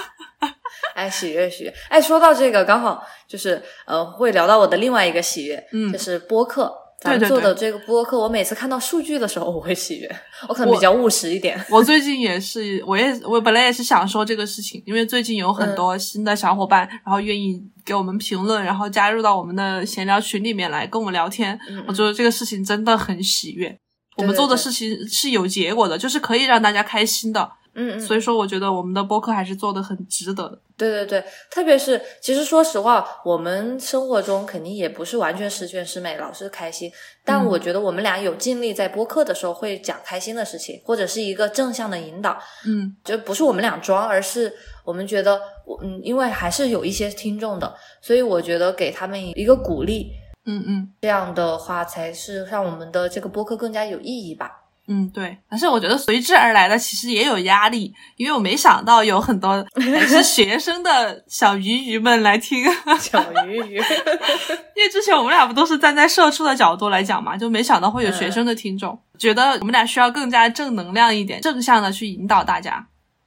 [0.95, 1.73] 哎，喜悦喜悦。
[1.89, 6.73] 哎，说到这个，刚好就是呃，会聊到我的另外一个喜悦，嗯就是播客。
[6.97, 10.09] 咱对对做的这个播客，我每次看到数据的时候，我会喜悦。
[10.47, 11.59] 我可能比较务实一点。
[11.69, 21.59] 我最近也是，我也我本来也是想说这个事情，因为最近有很多新的小伙伴，然后愿意给我们评论，然后加入到我们的闲聊群里面来跟我们聊天。
[21.69, 23.77] 嗯我觉得这个事情真的很喜悦。
[24.15, 30.49] 我们对对做的事情是有结果的，就是可以让大家开心的，嗯嗯，所以说我觉得我们的播客还是做的很值得。
[30.49, 30.59] 的。
[30.77, 36.91] 对对对，特别是其实说实话，我们生活中肯定也不是完全十全十美，老是开心。
[37.23, 37.45] 但嗯。
[37.45, 42.95] 我觉得我们俩有尽力在播客的时候会讲开心的事情，或者是一个正向的引导，嗯。
[43.03, 44.51] 就不是我们俩装，而是
[44.83, 50.11] 我们觉得我嗯，因为还是有一些听众的，所以我觉得给他们一个鼓励，
[50.45, 50.89] 嗯嗯。
[51.01, 54.63] 这样的话才是让我们的这个播客更加有意义吧。
[54.87, 55.37] 嗯，对。
[55.49, 62.63] 但是我觉得随之而来的其实也有压力，因为我没想到有很多 还是学生的小鱼鱼们来听。
[62.99, 63.75] 小鱼鱼，
[64.75, 72.85] 因为之前我们俩不都是站在社畜的角度来讲嘛，就没想到会有学生的听众，觉得我们俩需要更加正能量一点，正向的去引导大家，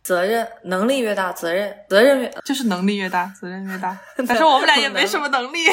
[0.09, 3.95] 责任能力越大，责任责任越，就是能力越大，责任越大。
[4.27, 5.67] 但是我们俩也没什么能力。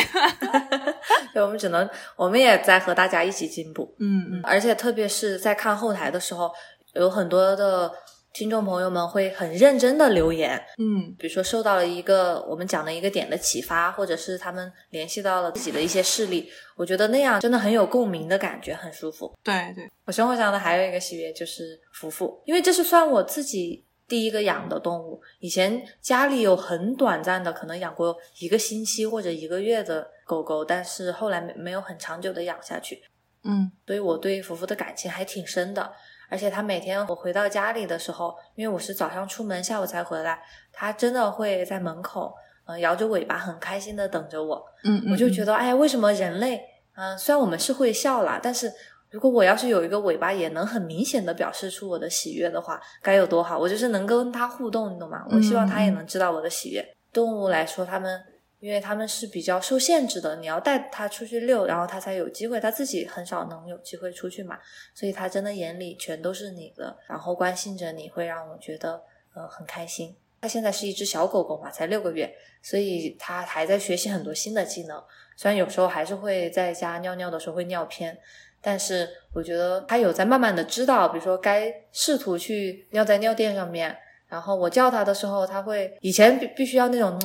[1.34, 3.95] 对，我们只能，我们也在和大家一起进步。
[3.98, 6.52] 嗯嗯而且特别是在看后台的时候，
[6.95, 7.89] 有很多的
[8.34, 19.34] 听众朋友们会很认真的留言，嗯比如说受到了一个我们讲的一个点的启发，或者是他们联系到了自己的一些事例，我觉得那样真的很有共鸣的感觉，很舒服。
[19.41, 25.21] 对对，我生活上的还有一个喜悦就是福福，因为这是算我自己第一个养的动物。
[25.39, 33.03] 以前家里有很短暂的，可能养过一个星期或者一个月的狗狗，但是后来没没有很长久的养下去。
[33.43, 35.91] 嗯所以我对福福的感情还挺深的。
[36.27, 40.41] 而且他每天我回到家里的时候，因为我是早上出门，下午才回来，
[40.73, 42.33] 他真的会在门口，
[42.65, 44.65] 呃，摇着尾巴，很开心的等着我。
[44.83, 46.59] 嗯，我就觉得得，哎呀，为什么人类，
[46.95, 48.73] 嗯、虽然我们是会笑啦，但是
[49.11, 53.57] 如果我要是有一个尾巴，也能很明显的表示出我的喜悦的话，该有多好！
[53.57, 55.25] 我就是能跟它互动，你懂吗？
[55.31, 56.85] 我希望它也能知道我的喜悦。
[57.13, 58.21] 动物来说，它们
[58.59, 64.57] 因为它们是比较受限制的，你要带它出去遛，然后它才有机会，它自己很少能有机会出去嘛，
[64.93, 69.01] 所以它真的眼里全都是你的，然后关心着你会让我觉得
[69.33, 70.15] 呃很开心。
[70.41, 75.01] 它现在是一只小狗狗嘛，才六个月，所以它还在学习很多新的技能。
[75.37, 78.17] 虽然有时候还是会在家尿尿的时候会尿偏，
[78.65, 83.95] 但是我觉得它有在慢慢的知道，比如说该试图去尿在尿垫上面。
[84.28, 87.17] 然后我叫它的时候，它会以前必必须要那种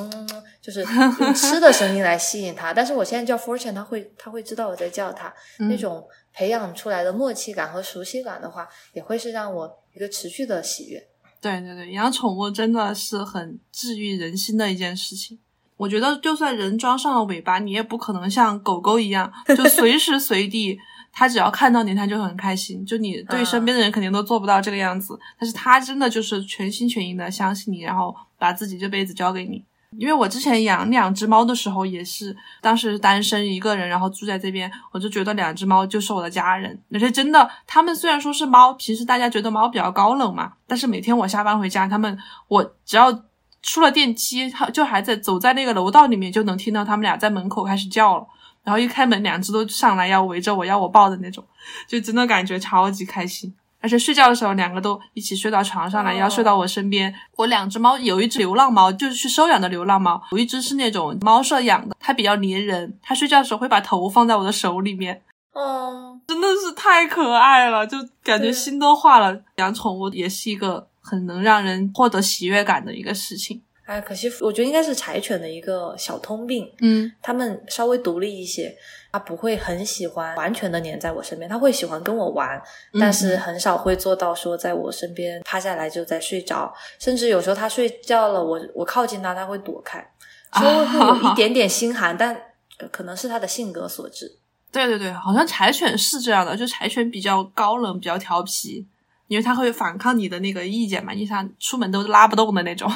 [0.61, 0.85] 就是
[1.19, 11.03] 用吃的声音来吸引它，但是我现在叫 Fortune，它会它会知道我在叫它，那种培养出来的默契感和熟悉感的话，也会是让我一个持续的喜悦。
[11.41, 15.39] 对对对，养宠物真的是很治愈人心的一件事情。
[15.79, 20.79] 我觉得，就算人装上了尾巴，你也不可能像狗狗一样，就随时随地，
[21.13, 22.85] 它只要看到你，他就很开心。
[22.87, 29.65] 就你对身边的人肯定都做不到这个样子，但是他真的就是全心全意的相信你，然后把自己这辈子交给你。
[29.99, 36.81] 因为我之前养两只猫的时候，也是当时单身一个人，然后住在这边，我就觉得两只猫就是我的家人。
[36.93, 43.25] 而且真的，它们虽然说是猫，平时大家觉得猫比较高冷嘛，但是每天我下班回家，它们我只要
[43.63, 48.27] 出了电梯，它就还在走在那个楼道里面，就能听到它们俩在门口开始叫了。
[48.65, 51.45] 然后一开门，两只都上来要围着我，要我抱的那种，
[51.89, 53.55] 就真的感觉超级开心。
[53.83, 57.15] 而且睡觉的时候，两个都一起睡到床上来，要睡到我身边。
[57.37, 65.23] 我两只猫，有一只流浪猫，就是去收养的流浪猫；有一只是那种猫舍养的，它比较粘人，它睡觉的时候会把头放在我的手里面，
[65.55, 69.41] 嗯，真的是太可爱了，就感觉心都化了。
[69.57, 73.63] 养宠物也是一个很能让人获得喜悦感的一个事情。
[73.91, 78.73] 哎，可惜我觉得应该是柴犬的一个小通病，嗯它们稍微独立一些，
[79.11, 82.63] 它不会很喜欢完全的黏在我身边，它会喜欢跟我玩，
[83.01, 90.09] 但是很少会做到说在我身边趴下来就在睡着，甚至有时候它睡觉了，我我靠近它，它会躲开，
[90.53, 92.33] 稍微会有 一点点心寒，但
[92.79, 94.37] 呃可能是它的性格所致。
[94.71, 98.87] 对对对，好像柴犬是这样的，就柴犬比较高冷，比较调皮，
[99.27, 102.89] 因为它会反抗你的那个意见嘛，你想出门都拉不动的那种。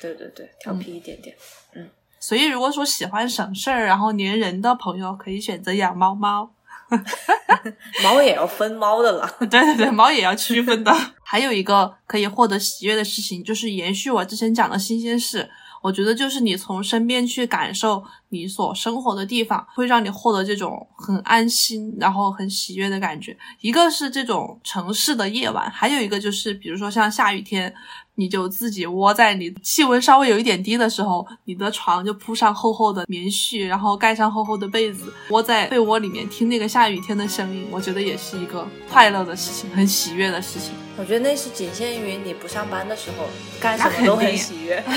[0.00, 1.36] 对对对，调皮一点点。
[1.74, 1.88] 嗯
[2.22, 6.50] 所以如果说喜欢省事儿，然后粘人的朋友，可以选择养猫猫。
[8.04, 9.26] 猫也要分猫的了。
[9.38, 10.92] 对对对，猫也要区分的。
[11.24, 15.48] 还有一个可以获得喜悦的事情，就是延续我之前讲的新鲜事。
[15.82, 23.34] 我觉得就是你从身边去感受你所生活的地方，会让你获得这种很安心，然后很喜悦的感觉。
[23.62, 27.74] 一个是这种城市的夜晚，还有一个就是比如说像下雨天，
[28.20, 40.72] 你就自己窝在你气温稍微有一点低的时候，你的床就铺上厚厚的棉絮，然后盖上厚厚的被子，窝在被窝里面听那个下雨天的声音，我觉得也是一个快乐的事情，很喜悦的事情。
[40.98, 43.24] 我觉得那是仅限于你不上班的时候，
[43.58, 44.84] 干什么都很喜悦。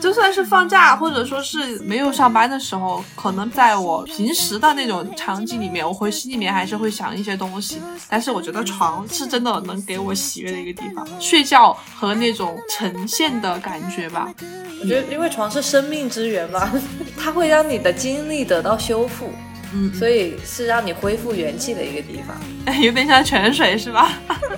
[0.00, 7.80] 就算是放假，或者说是没有上班的时候，可能在我平时的那种场景里面，我会心里面还是会想一些东西。
[8.08, 14.32] 但是我觉得床是真的能给我喜悦的一个地方，睡觉和那种呈现的感觉吧。
[14.80, 16.70] 我觉得，因为床是生命之源嘛，
[17.18, 19.32] 它会让你的精力得到修复，
[19.74, 22.36] 嗯，所以是让你恢复元气的一个地方。
[22.80, 24.12] 有点像泉水是吧？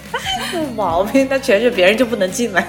[0.53, 2.67] 有毛病，那泉水别人就不能进来。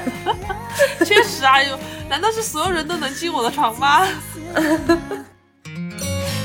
[1.05, 1.77] 确实啊，有
[2.10, 4.06] 难道是所有人都能进我的床吗？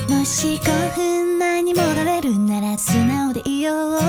[0.10, 4.04] もし5分前に戻れるなら素直でいようあな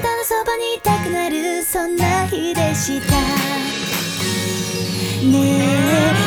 [0.00, 3.16] たのそばにいたくなるそんな日でした
[5.26, 5.36] ねえ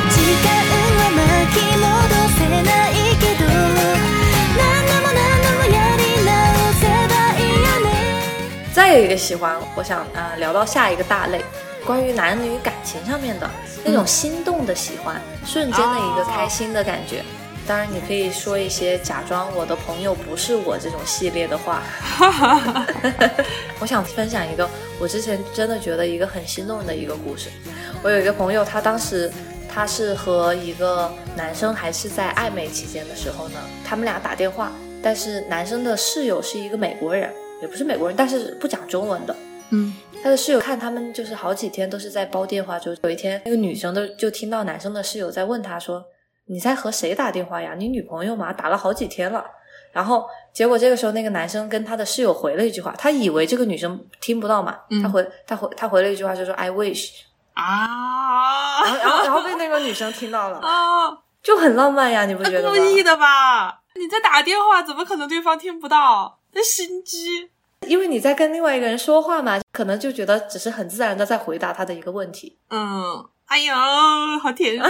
[0.09, 0.49] 時間
[0.97, 1.85] は巻き戻
[2.37, 3.47] せないけど
[4.57, 6.29] 何度も何度もやり直
[6.75, 7.89] せばいいよね
[8.73, 11.43] 再有一个喜欢，我想啊、呃聊到下一个大类，
[11.86, 13.48] 关于男女感情上面的
[13.84, 17.22] 那种心动的喜欢，瞬间的一个开心的感觉。
[17.66, 21.82] 当然，你可以说一些假装我的朋友不是我这种系列的话。
[23.80, 24.68] 我想分享一个
[25.00, 27.50] 我之前真的觉得一个很心动的一个故事。
[28.02, 29.30] 我有一个朋友，他当时
[29.68, 34.72] 他是和一个男生还是在暧昧期间的时候呢，他们俩打电话，
[35.02, 39.36] 但是男生的室友是一个美国人，也不是美国人，但是不讲中文的。
[39.70, 39.92] 嗯，
[40.22, 46.04] 他的室友看他们就是好几天都是在煲电话，就有一天那个女生的就听到男生的室友在问他说
[46.46, 47.74] ：“你在和谁打电话呀？
[47.78, 48.52] 你女朋友吗？
[48.52, 49.44] 打了好几天了。”
[49.92, 57.10] 然后结果这个时候那个男生跟他的室友回了一句话，他以为这个女生听不到嘛，嗯他回他回他回了一句话就说 “I wish”，
[57.54, 62.70] 啊然后然后然后被那个女生听到了， 啊，就很浪漫呀，你不觉得吗？
[62.70, 63.82] 故意的吧？
[63.94, 66.40] 你在打电话，怎么可能对方听不到？
[66.52, 67.50] 那心机。
[67.86, 73.74] 因为你在跟另外一个人说话嘛，可能就觉得只是很自然的在回答他的一个问题，嗯，哎呦，
[74.42, 74.84] 好甜人。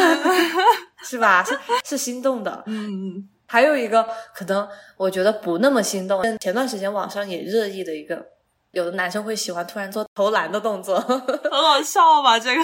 [1.04, 1.44] 是吧？
[1.44, 2.64] 是是心动的。
[2.66, 4.66] 嗯，还有一个可能，
[4.96, 6.22] 我觉得不那么心动。
[6.38, 8.26] 前段时间网上也热议的一个，
[8.72, 12.38] 有的男生会喜欢突然做投篮的动作， 很好笑吧？
[12.40, 12.62] 这个。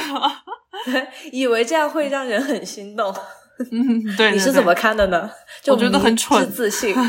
[1.30, 3.14] 以为这样会让人很心动。
[3.70, 5.30] 嗯，对对对你是怎么看的呢？
[5.60, 6.92] 就我觉得很蠢自信。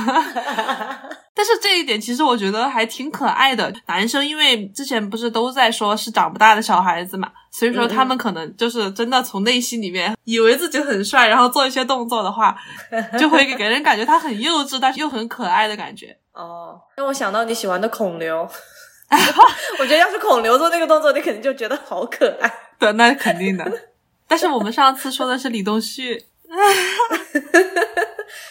[1.35, 3.73] 但是这一点其实我觉得还挺可爱的。
[3.87, 12.55] 男生因为之前不是都在说是长不大的小孩子嘛，所以说他们可能就是真的从内心里面以为自己很帅，然后做一些动作的话，
[13.19, 16.15] 就会给人感觉他很幼稚，但是又很可爱的感觉。
[16.33, 18.47] 哦，让我想到你喜欢的孔刘。
[19.79, 22.51] 我觉得要是孔刘做那个动作，你肯定就觉得好可爱。
[22.79, 23.71] 对，那肯定的。
[24.27, 26.25] 但是我们上次说的是李东旭，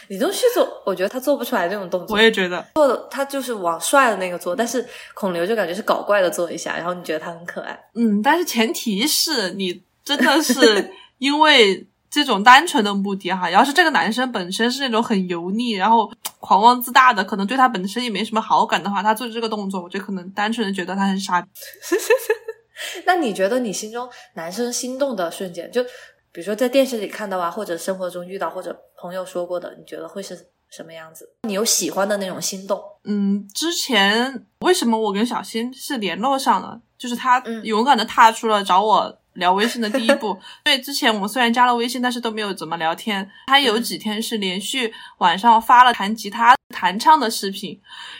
[0.08, 2.22] 李东旭做，我觉得他做不出来这种动作我。
[2.22, 7.78] 也觉得，做的他就是往帅的那个做，但是孔刘就感觉是搞怪的做一下，然后你觉得他很可爱。
[7.94, 13.48] 嗯，但是前提是你真的是因为这种单纯的目的哈。
[13.50, 16.10] 要是这个男生本身是那种很油腻，然后
[16.40, 21.48] 狂妄自大的，可能对他本身也没什么好感的话，他做这个动作，我就可能单纯的觉得他很傻逼。
[23.06, 25.84] 那你觉得你心中男生心动的瞬间，就
[26.32, 30.34] 比如说在电视里看到啊，或者生活中遇到，或者朋友说过的，你觉得会是
[30.70, 31.28] 什么样子？
[31.42, 32.82] 你有喜欢的那种心动？
[33.04, 36.80] 嗯，之前为什么我跟小新是联络上了？
[36.96, 40.28] 就是他嗯勇敢的踏出了找我聊微信的第一步。
[40.64, 43.28] 因为之前我们虽然加了微信，但是都没有怎么聊天。
[43.48, 47.78] 他有几天是连续晚上发了弹吉他、弹唱的视频，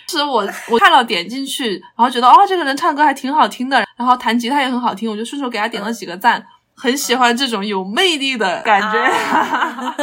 [0.08, 6.44] 是我 我看了点进去，然后觉得哦这个人唱歌还挺好听的，然后弹吉他也很好听，我就顺手给他点了几个赞。
[6.82, 8.98] 很喜欢这种有魅力的感觉。
[8.98, 9.94] 啊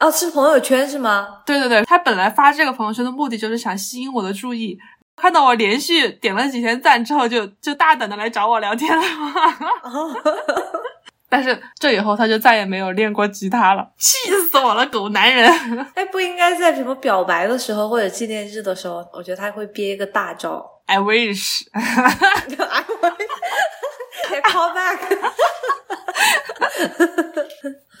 [0.00, 1.28] 哦，是朋友圈是吗？
[1.46, 4.76] 对对对，他本来发这个朋友圈的目的就是想吸引我的注意，
[5.16, 9.02] 看到我连续点了几天赞之后就，就大胆的来找我聊天了。
[11.30, 14.16] 但是这以后他就再也没有练过吉他了，气
[14.50, 15.50] 死我了，狗男人！
[15.94, 20.64] 哎，不应该在什么表白的时候或者纪念日的时候，我觉得他会憋一个大招。
[20.86, 23.33] I wish，I wish，
[24.42, 24.98] Call back。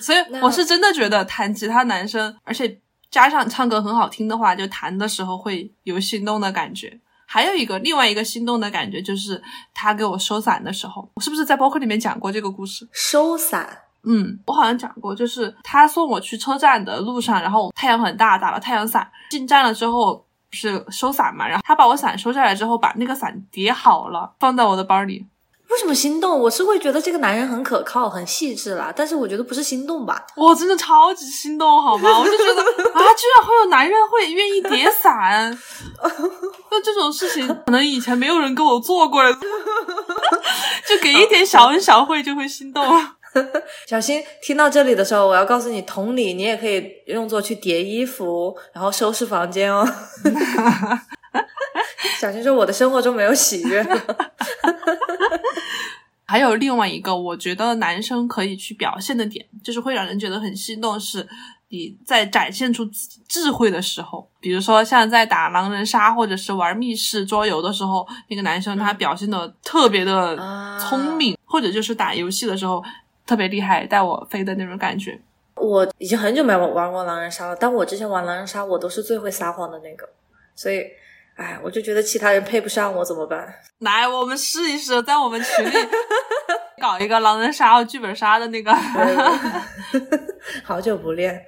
[0.00, 2.78] 所以我是真的觉得弹吉他男生，而且
[3.10, 7.00] 加上唱歌很好听的话，就弹的时候会有心动的感觉。
[7.26, 12.86] 还有一个另外一个心动的感觉，就是他给我收伞的时候，我是不是在播客里面讲过这个故事？
[12.92, 13.66] 收伞，
[14.02, 25.26] 嗯，我好像讲过，就是他送我去车站的路上，然后太阳很大，打了太阳伞，进站了之后不是收伞嘛，然后他把我伞收下来之后，把那个伞叠好了，放在我的包里。
[25.74, 26.38] 为什么心动？
[26.38, 30.24] 我是会觉得这个男人很可靠、很细致啦，但是我觉得不是心动吧？
[30.36, 32.08] 我真的超级心动，好吗？
[32.16, 35.50] 我就觉得啊，居然会有男人会愿意叠伞，
[36.70, 39.20] 那这种事情，可能以前没有人跟我做过，
[40.86, 42.84] 就给一点小恩小惠就会心动。
[43.88, 49.84] 小新听到这里的时候，我要告诉你，同理，你也可以用作去叠衣服，然后收拾房间哦。
[52.20, 54.00] 小新说：“我的生活中没有喜悦了。
[56.34, 61.24] 还有另外一个，我觉得男生可以去表现的点，就是会让人觉得很心动，是
[61.68, 72.82] 你在展现出自己智慧的时候，比如说像在打狼人杀或者是玩密室桌游的时候，那个男生他表现的特别的啊聪明，或者就是打游戏的时候
[73.24, 75.16] 特别厉害，带我飞的那种感觉。
[75.54, 80.08] 我已经很久没有玩过狼人杀了，但我之前玩狼人杀，我都是最会撒谎的那个，
[80.56, 80.82] 所以，
[81.36, 83.46] 哎，我就觉得其他人配不上我怎么办？
[83.80, 85.70] 来，我们试一试，在我们群里
[86.80, 88.72] 搞一个狼人杀和剧本杀的那个。
[90.62, 91.44] 好久不练。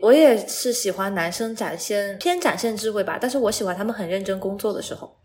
[0.00, 5.16] 我也是喜欢男生展现偏展现智慧吧，但是我喜欢他们很认真工作的时候。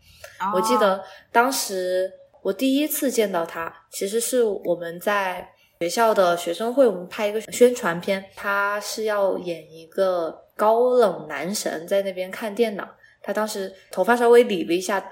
[0.52, 2.10] 我记得当时
[2.42, 5.48] 我第一次见到他，其实是我们在
[5.80, 12.84] 学校的学生会，我们拍一个宣传片，他是要演一个高冷男神在那边看电脑，
[13.24, 15.02] 他当时头发稍微理了一下，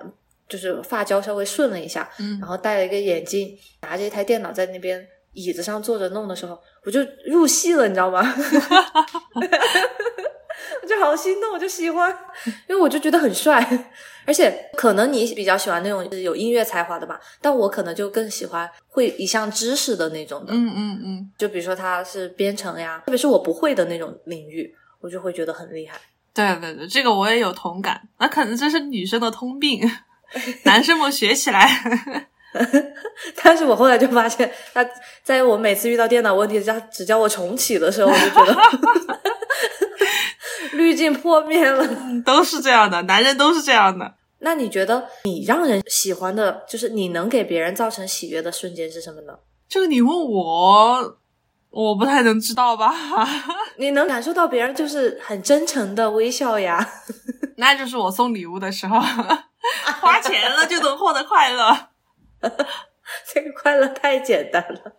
[0.48, 8.22] 就是发胶稍微顺了一下，嗯然后戴了一个眼镜，拿着一台电脑在那边椅子上坐着弄的时候，我就入戏了，你知道吗？
[10.82, 12.10] 我就好心动，我就喜欢，
[12.68, 13.66] 因为我就觉得很帅，
[14.26, 25.98] 而且可能你比较喜欢那种有音乐才华的吧，但我可能就更喜欢会一项知识的那种的，嗯嗯嗯，就比如说他是编程呀，特别是我不会的那种领域，我就会觉得很厉害。
[26.34, 28.00] 对对对，这个我也有同感。
[28.18, 29.80] 那可能这是女生的通病，
[30.64, 31.68] 男生们学起来。
[33.42, 34.86] 但是我后来就发现，他
[35.22, 38.56] 在我每次遇到电脑问题，他只叫我重启的时候，我就觉得
[40.76, 41.86] 滤镜破灭了。
[42.24, 44.14] 都是这样的，男人都是这样的。
[44.40, 49.32] 那你觉得你让人喜欢的，就是你能给别人造成喜悦的瞬间是什么呢？
[49.68, 51.16] 这个你问我，
[51.72, 52.94] 我不太能知道吧？
[53.78, 56.86] 你能感受到别人就是很真诚的微笑呀。
[57.56, 59.00] 那就是我送礼物的时候，
[60.00, 61.88] 花钱了就能获得快乐。
[63.32, 64.92] 这个快乐太简单了。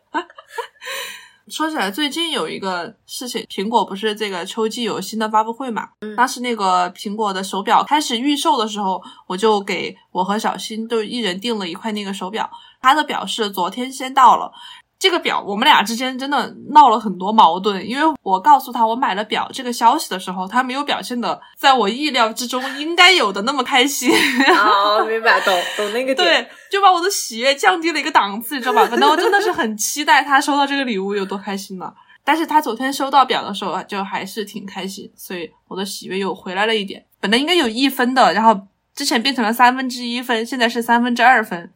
[1.50, 5.90] 说起来，最近有一个事情，苹果不是这个秋季有新的发布会嘛？
[6.00, 12.50] 嗯，当时那个苹果的手表开始预售的时候，我就给我和小新都一人订了一块那个手表。
[12.82, 14.52] 他的表是昨天先到了。
[15.00, 24.10] 这个表我们俩之间真的闹了很多矛盾，因为我告诉他我买了表这个消息的时候，他没有表现的在我意料之中应该有的那么开心。
[24.58, 26.16] 哦， 明白，懂懂那个点。
[26.16, 28.88] 对，就把我的喜悦降低了一个档次，你知道吧？
[28.90, 31.94] 本来我真的是很期待他收到这个礼物有多开心呢。
[32.24, 37.04] 但是他昨天收到表的时候啊，就还是挺开心，所以我的喜悦又回来了一点。
[37.20, 38.58] 本来应该有一分的，然后
[38.96, 41.74] 之前变成了三分之一分，现在是三分之二分。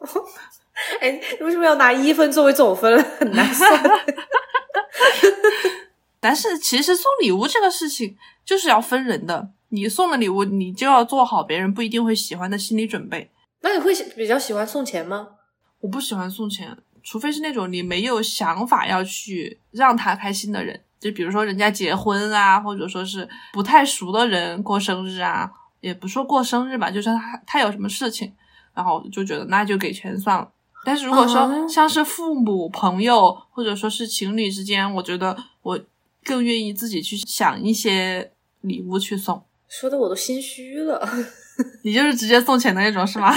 [1.00, 3.02] 哎，你为什么要拿一分作为总分？
[3.18, 3.70] 很难算。
[6.20, 13.30] 但是其实送礼物这个事情就是要分人的，你送的礼物你就要做好别人不一定会喜欢的心理准备。
[13.62, 15.28] 那你会比较喜欢送钱吗？
[15.80, 28.32] 我不喜欢送钱，除非是那种你没有想法要去让他开心的人，就比如说人家结婚啊，或者说是不太熟的人过生日啊，也不说过生日吧，就是他他有什么事情，
[28.74, 30.48] 然后就觉得那就给钱算了。
[30.84, 35.78] 但是如果说像是父母、朋友，或者说是情侣之间，我觉得我
[36.24, 39.42] 更愿意自己去想一些礼物去送。
[39.68, 41.08] 说的我都心虚了。
[41.84, 43.32] 你就是直接送钱的那种是吗？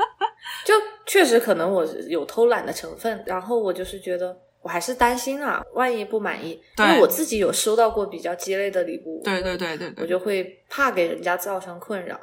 [0.64, 0.74] 就
[1.06, 12.18] 确实可能我有偷懒的成分，然后我就是觉得我还是担心啊，万一不满意，因为我自己有收到过比较鸡肋的礼物，对对对对对，我就会怕给人家造成困扰。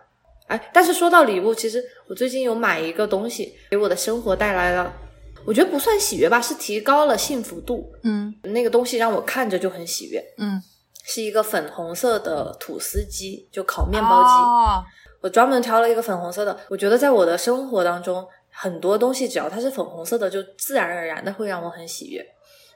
[0.47, 4.93] 哎，但是说到礼物，其实我最近有买一个东西，给我的生活带来了，
[5.43, 7.91] 我觉得不算喜悦吧，是提高了幸福度。
[8.03, 10.23] 嗯，那个东西让我看着就很喜悦。
[10.37, 10.61] 嗯，
[11.03, 14.29] 是一个粉红色的吐司机，就烤面包机。
[14.29, 14.83] 哦，
[15.21, 22.23] 我专门挑了一个粉红色的，我觉得在我的生活当中，很多东西只要它是粉红色的，就自然而然的会让我很喜悦。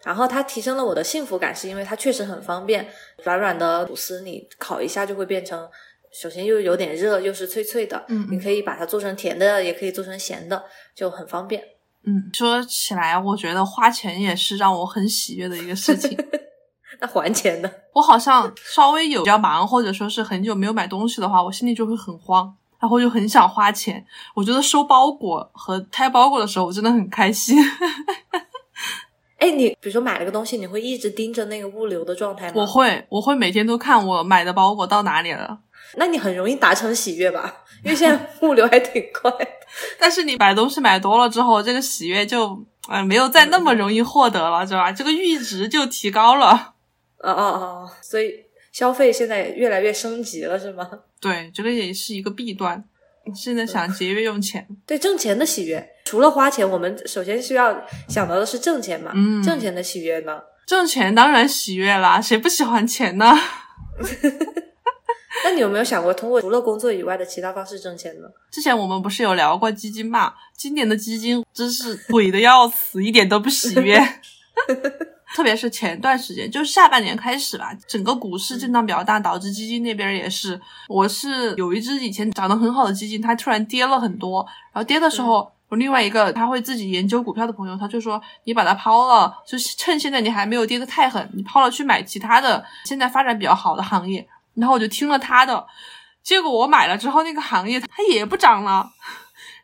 [0.03, 2.87] 然后它提升了我的幸福感，是因为它确实很方便，
[3.23, 5.69] 软软的吐司你烤一下就会变成。
[6.11, 10.63] 首先又有点热，又是脆脆的，嗯，你可以把它做成甜的，也可以做成咸的，
[10.95, 11.63] 就很方便。
[12.05, 16.17] 嗯，说起来，我觉得花钱也是让我很喜悦的一个事情。
[17.01, 17.71] 那还钱呢？
[17.93, 24.03] 我好像稍微有比较忙，或者说是很久没有买东西的话，我心里就会很慌，然后就很想花钱。
[24.33, 27.55] 我觉得收包裹和拆包裹的时候，我真的很开心。
[29.37, 32.53] 哎，你比如说买了个东西，你会一直盯着那个物流的状态吗？
[32.57, 35.59] 我会，我会每天都看我买的包裹到哪里了。
[35.95, 37.63] 那你很容易达成喜悦吧？
[37.83, 39.31] 因为现在 物流还挺快。
[39.99, 44.91] 但是你买东西买多了之后，这个喜悦就呃没有再那么容易获得了，是吧？
[44.91, 46.73] 这个阈值就提高了。
[47.19, 48.33] 哦哦哦，所以
[48.71, 50.89] 消费现在越来越升级了，是吗？
[51.21, 52.83] 对，这个也是一个弊端。
[53.35, 59.11] 现在想节约用钱，对挣钱的喜悦，除了花钱，我们首先需要想到的是挣钱嘛。
[59.13, 60.41] 嗯，挣钱的喜悦呢？
[60.65, 63.37] 挣钱当然喜悦啦，谁不喜欢钱呢？
[65.45, 68.27] 那你有没有想过通过除了工作以外的其他方式挣钱呢？
[68.51, 70.33] 之前我们不是有聊过基金嘛？
[70.55, 73.97] 今年的基金真是鬼的要死，一点都不喜悦。
[75.35, 80.59] 特别是前段时间，就是下半年开始吧，整个股市震荡比较大，导致基金那边也是。
[80.87, 94.27] 我是有一只以前涨得很好的基金，它突然跌了很多，然后跌的时候，我另外一个他会自己研究股票的朋友，他就说你把它抛了，就是趁现在你还没有跌得太狠，你抛了去买其他的现在发展比较好的行业。
[94.55, 95.65] 然后我就听了他的，
[96.23, 98.89] 结果我买了之后，那个行业它也不涨了。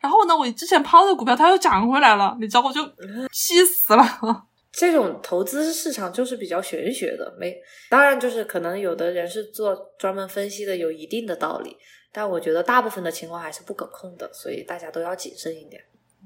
[0.02, 2.82] 然后呢，我之前抛的股票它又涨回来了，你知道我就
[3.32, 4.46] 气死了。
[4.72, 7.56] 这种投资市场就是比较玄学的，没
[7.90, 11.76] 当然就是可能有的人是做专门分析的，有一定的道理，
[12.12, 15.82] 但我觉得大部分的情况还是不可控的，所以大家都要谨慎一点。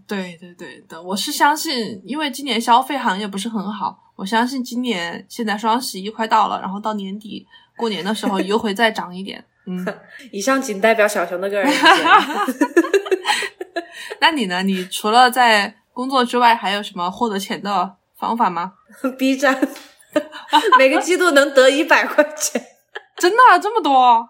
[0.08, 7.46] 对对对的，我是相信，因为今年消费行业不是很好，我相信今年现在双十一快到了，然后到年底
[7.80, 9.44] 过年的时候又会再涨一点。
[9.66, 9.86] 嗯，
[10.32, 11.84] 以上仅代表小熊的个人意见。
[14.20, 14.62] 那你呢？
[14.64, 18.74] 你除了在工作之外，还有什么获得钱的方法吗？
[19.18, 19.58] B 站
[20.78, 22.62] 每个季度能得一百块钱，
[23.18, 24.28] 真的啊这么多？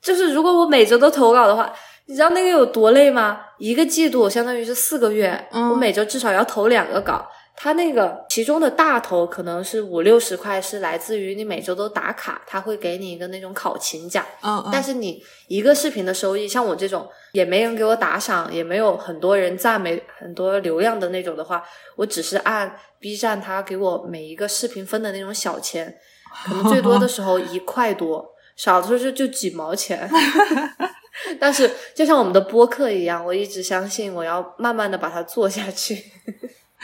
[0.00, 1.72] 就是如果我每周都投稿的话，
[2.06, 3.40] 你知道那个有多累吗？
[3.58, 14.24] 一个季度相当于是四个月，嗯我每周至少要投两个稿，它那个其中的大头可能是五六十块，是来自于你每周都打卡，他会给你一个那种考勤奖。
[14.72, 21.62] 但是你一个视频的收益，像我这种也没人给我打赏，也没有很多人赞，美很多流量的那种的话，
[21.96, 25.96] 我只是按 B 站它给我每一个视频分的那种小钱，
[26.44, 30.10] 可能最多的时候一块多，少的时候就就几毛钱。
[31.38, 36.02] 但是就像我们的播客一样，我一直相信我要慢慢的把它做下去。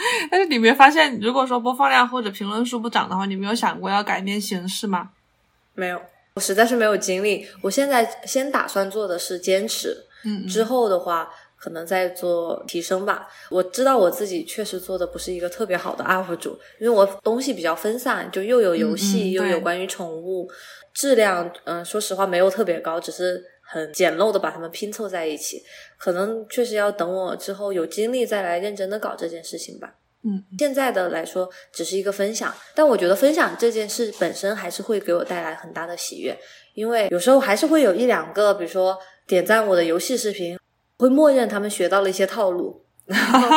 [0.30, 5.10] 但是你没发现，如果说播放量或者评论数不涨的话，你没有想过要改变形式吗？
[5.74, 6.00] 没有，
[6.34, 7.46] 我实在是没有精力。
[7.62, 13.26] 我现在先打算做的是坚持，嗯之后的话可能再做提升吧。
[13.50, 20.48] 我知道我自己确实做的不是一个特别好的 UP 主，因为我东西比较分散，就又有游戏，嗯嗯又有关于宠物，
[20.94, 25.62] 质量嗯、说实话没有特别高，只是很简陋的把它们拼凑在一起。
[25.96, 29.94] 可能确实要等我之后有精力再来认真的搞这件事情吧。
[30.24, 36.36] 嗯，现在的来说只是一个分享，但我觉得分享这件事本身还是会给我带来很大的喜悦，
[36.74, 38.98] 因为有时候还是会有一两个，比如说
[39.28, 40.58] 点赞我的游戏视频，
[40.98, 43.48] 会默认他们学到了一些套路，然 后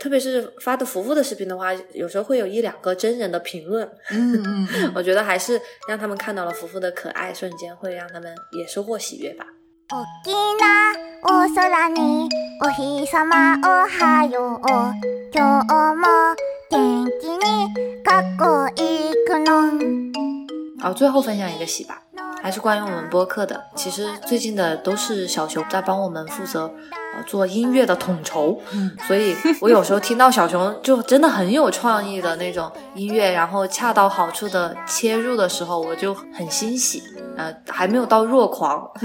[0.00, 9.46] 特别是发的福福的视频的话，有时候会有一两个真人的评论，嗯 嗯嗯，我觉得还是让他们看到了福福的可爱瞬间，会让他们也收获喜悦吧。
[9.88, 10.92] 大きな
[11.22, 12.28] お空に
[12.60, 14.60] お日様おはよう
[15.32, 16.34] 今日も
[16.70, 17.72] 元気に
[18.02, 19.70] 学校行くの
[20.82, 22.02] 好，最后分享一个喜吧，
[22.41, 23.63] 还是关于我们播客的。
[23.75, 26.71] 其实最近的都是小熊在帮我们负责
[27.15, 37.01] 呃做音乐的统筹，嗯所以我有时候听到小熊就真的很有创意的那种音乐，然后恰到好处的切入的时候，我就很欣喜。
[37.37, 38.91] 呃，还没有到弱狂，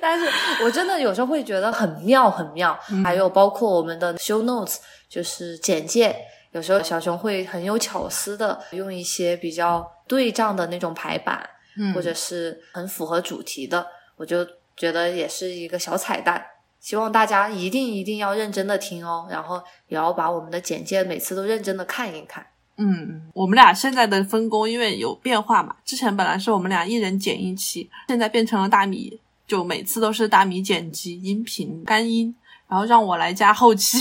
[0.00, 0.28] 但是
[0.62, 2.78] 我真的有时候会觉得很妙，很妙。
[3.02, 4.76] 还有包括我们的 show notes，
[5.08, 6.14] 就是简介，
[6.52, 13.86] 有时候小熊会很有巧思的用一些比较对仗的那种排版，嗯或者是很符合主题的，
[14.16, 14.44] 我就
[14.76, 16.44] 觉得也是一个小彩蛋。
[16.80, 22.46] 希望大家一定一定要认真的听哦，然后也要把我们的简介每次都认真的看一看。
[22.76, 32.32] 嗯嗯，我们俩现在的分工因为有变化嘛，之前本来是我们俩一人剪一期，现在变成了大米，就每次都是大米剪辑音频干音，
[32.68, 33.98] 然后让我来加后期，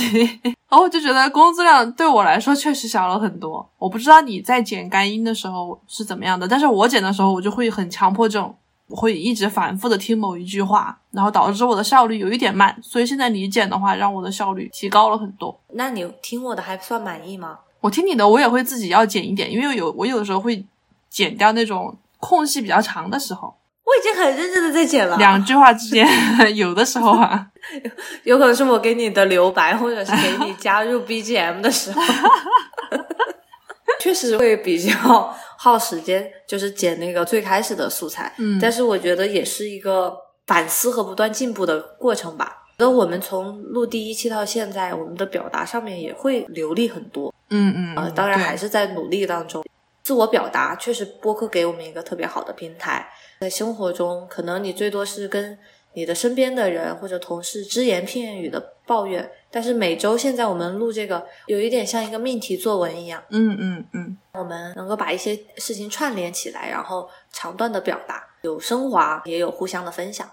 [0.70, 3.68] 然后我就觉得工作量对我来说确实小了很多。
[3.78, 8.54] 我不知道你在剪干音的时候是怎么样的，但是我剪的时候我就会很强迫症，
[8.88, 12.78] 我会一直反复的听某一句话，然后导致我的效率有一点慢。
[12.82, 15.58] 所以现在你剪的话，让我的效率提高了很多。
[15.74, 17.60] 那你听我的还算满意吗？
[17.80, 20.66] 我听你的，我也会自己要剪一点，因为有我有的时候会
[21.10, 23.54] 剪掉那种空隙比较长的时候，
[23.88, 26.06] 我已经很认真的在剪了，两句话之间
[26.56, 27.48] 有的时候啊，
[28.24, 32.02] 有可能是我给你的留白，或者是给你加入 BGM 的时候，
[34.00, 38.34] 确实会比较耗时间，就是剪那个最开始的素材。
[38.38, 40.14] 嗯但是我觉得也是一个
[40.46, 42.64] 反思和不断进步的过程吧。
[42.80, 47.34] 那我们从录第一期到现在，我们的表达上面也会流利很多。
[47.50, 49.64] 嗯嗯，呃，嗯当然还是在努力当中。
[50.08, 53.06] 自我表达确实播客给我们一个特别好的平台，
[53.42, 55.60] 在生活中，可能你最多是跟
[55.96, 70.26] 你的身边的人或者同事只言片语的抱怨，但是每周现在我们录这个，有一点像一个命题作文一样，嗯嗯嗯，我们能够把一些事情串联起来，然后长段的表达，有升华，也有互相的分享，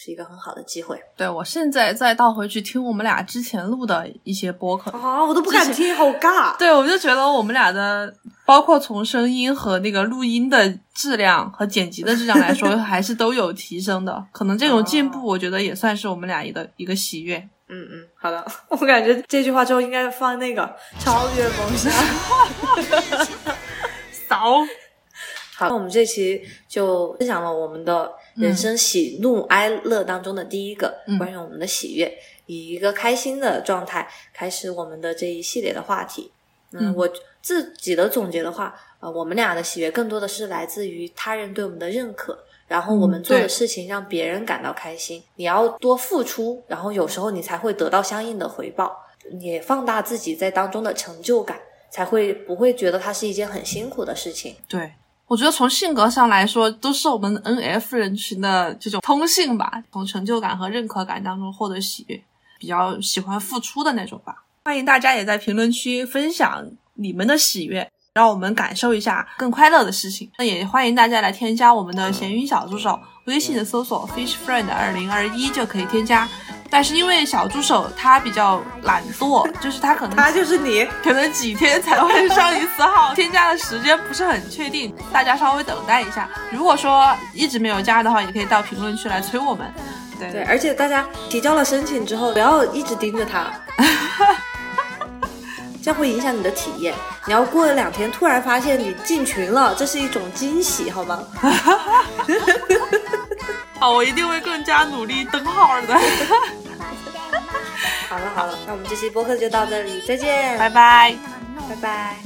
[0.00, 0.96] 是一个很好的机会。
[1.16, 6.56] 对我现在再倒回去听我们俩之前录的一些播客，啊，我都不敢听，好尬。
[6.56, 8.14] 对我就觉得我们俩的，
[8.46, 14.24] 包括从声音和那个录音的质量和剪辑的质量来说， 还是都有提升的。
[14.30, 17.36] 可能这种进步，我觉得也算是我们俩一个一个喜悦。
[17.70, 21.92] 嗯嗯，好的， 我感觉这句话之后应该放那个超越梦想。
[24.28, 24.54] 扫，
[25.54, 32.12] 好，那我们这期就分享了我们的人生喜怒哀乐当中的第一个，嗯关于我们的喜悦，
[32.46, 36.30] 以一个开心的状态开始我们的这一系列的话题。
[36.72, 37.08] 嗯，嗯我
[37.42, 42.38] 自己的总结的话，呃，我们俩的喜悦更多的是来自于他人对我们的认可。
[42.68, 48.94] 然后我们做的事情让别人感到开心，你要多付出，然后有时候你才会得到相应的回报，
[49.40, 51.58] 也放大自己在当中的成就感，
[51.88, 54.54] 才会不会觉得它是一件很辛苦的事情。
[54.68, 54.92] 对，
[55.28, 62.18] 我觉得从性格上来说，都是我们 N F 人群的这种通性吧，从成就感和认可感当中获得喜悦，
[62.58, 64.42] 比较喜欢付出的那种吧。
[64.64, 70.30] 欢迎大家也在评论区分享你们的喜悦，让我们感受一下更快乐的事情。
[70.38, 76.26] 那也欢迎大家来添加我们的闲鱼小助手，微信的搜索 Fish Friend 二零二一就可以添加。
[76.70, 86.28] 但是因为小助手他比较懒惰， 就是他可能他就是你，可能几天才会上一次号，添加的时间不是很确定，大家稍微等待一下。
[86.50, 89.72] 如果说一直没有加的话，也可以到评论区来催我们。
[90.18, 93.46] 对对，而且大家提交了申请之后，不要一直盯着他，
[95.88, 96.94] 那会影响你的体验。
[97.24, 101.18] 你要过了两天，突然发现你进群了，这是一种惊喜，好吗？
[103.80, 105.94] 好，我一定会更加努力，等号的。
[108.06, 111.16] 好了好了，那我们这期播客就到这里，再见，拜拜，
[111.70, 112.16] 拜拜。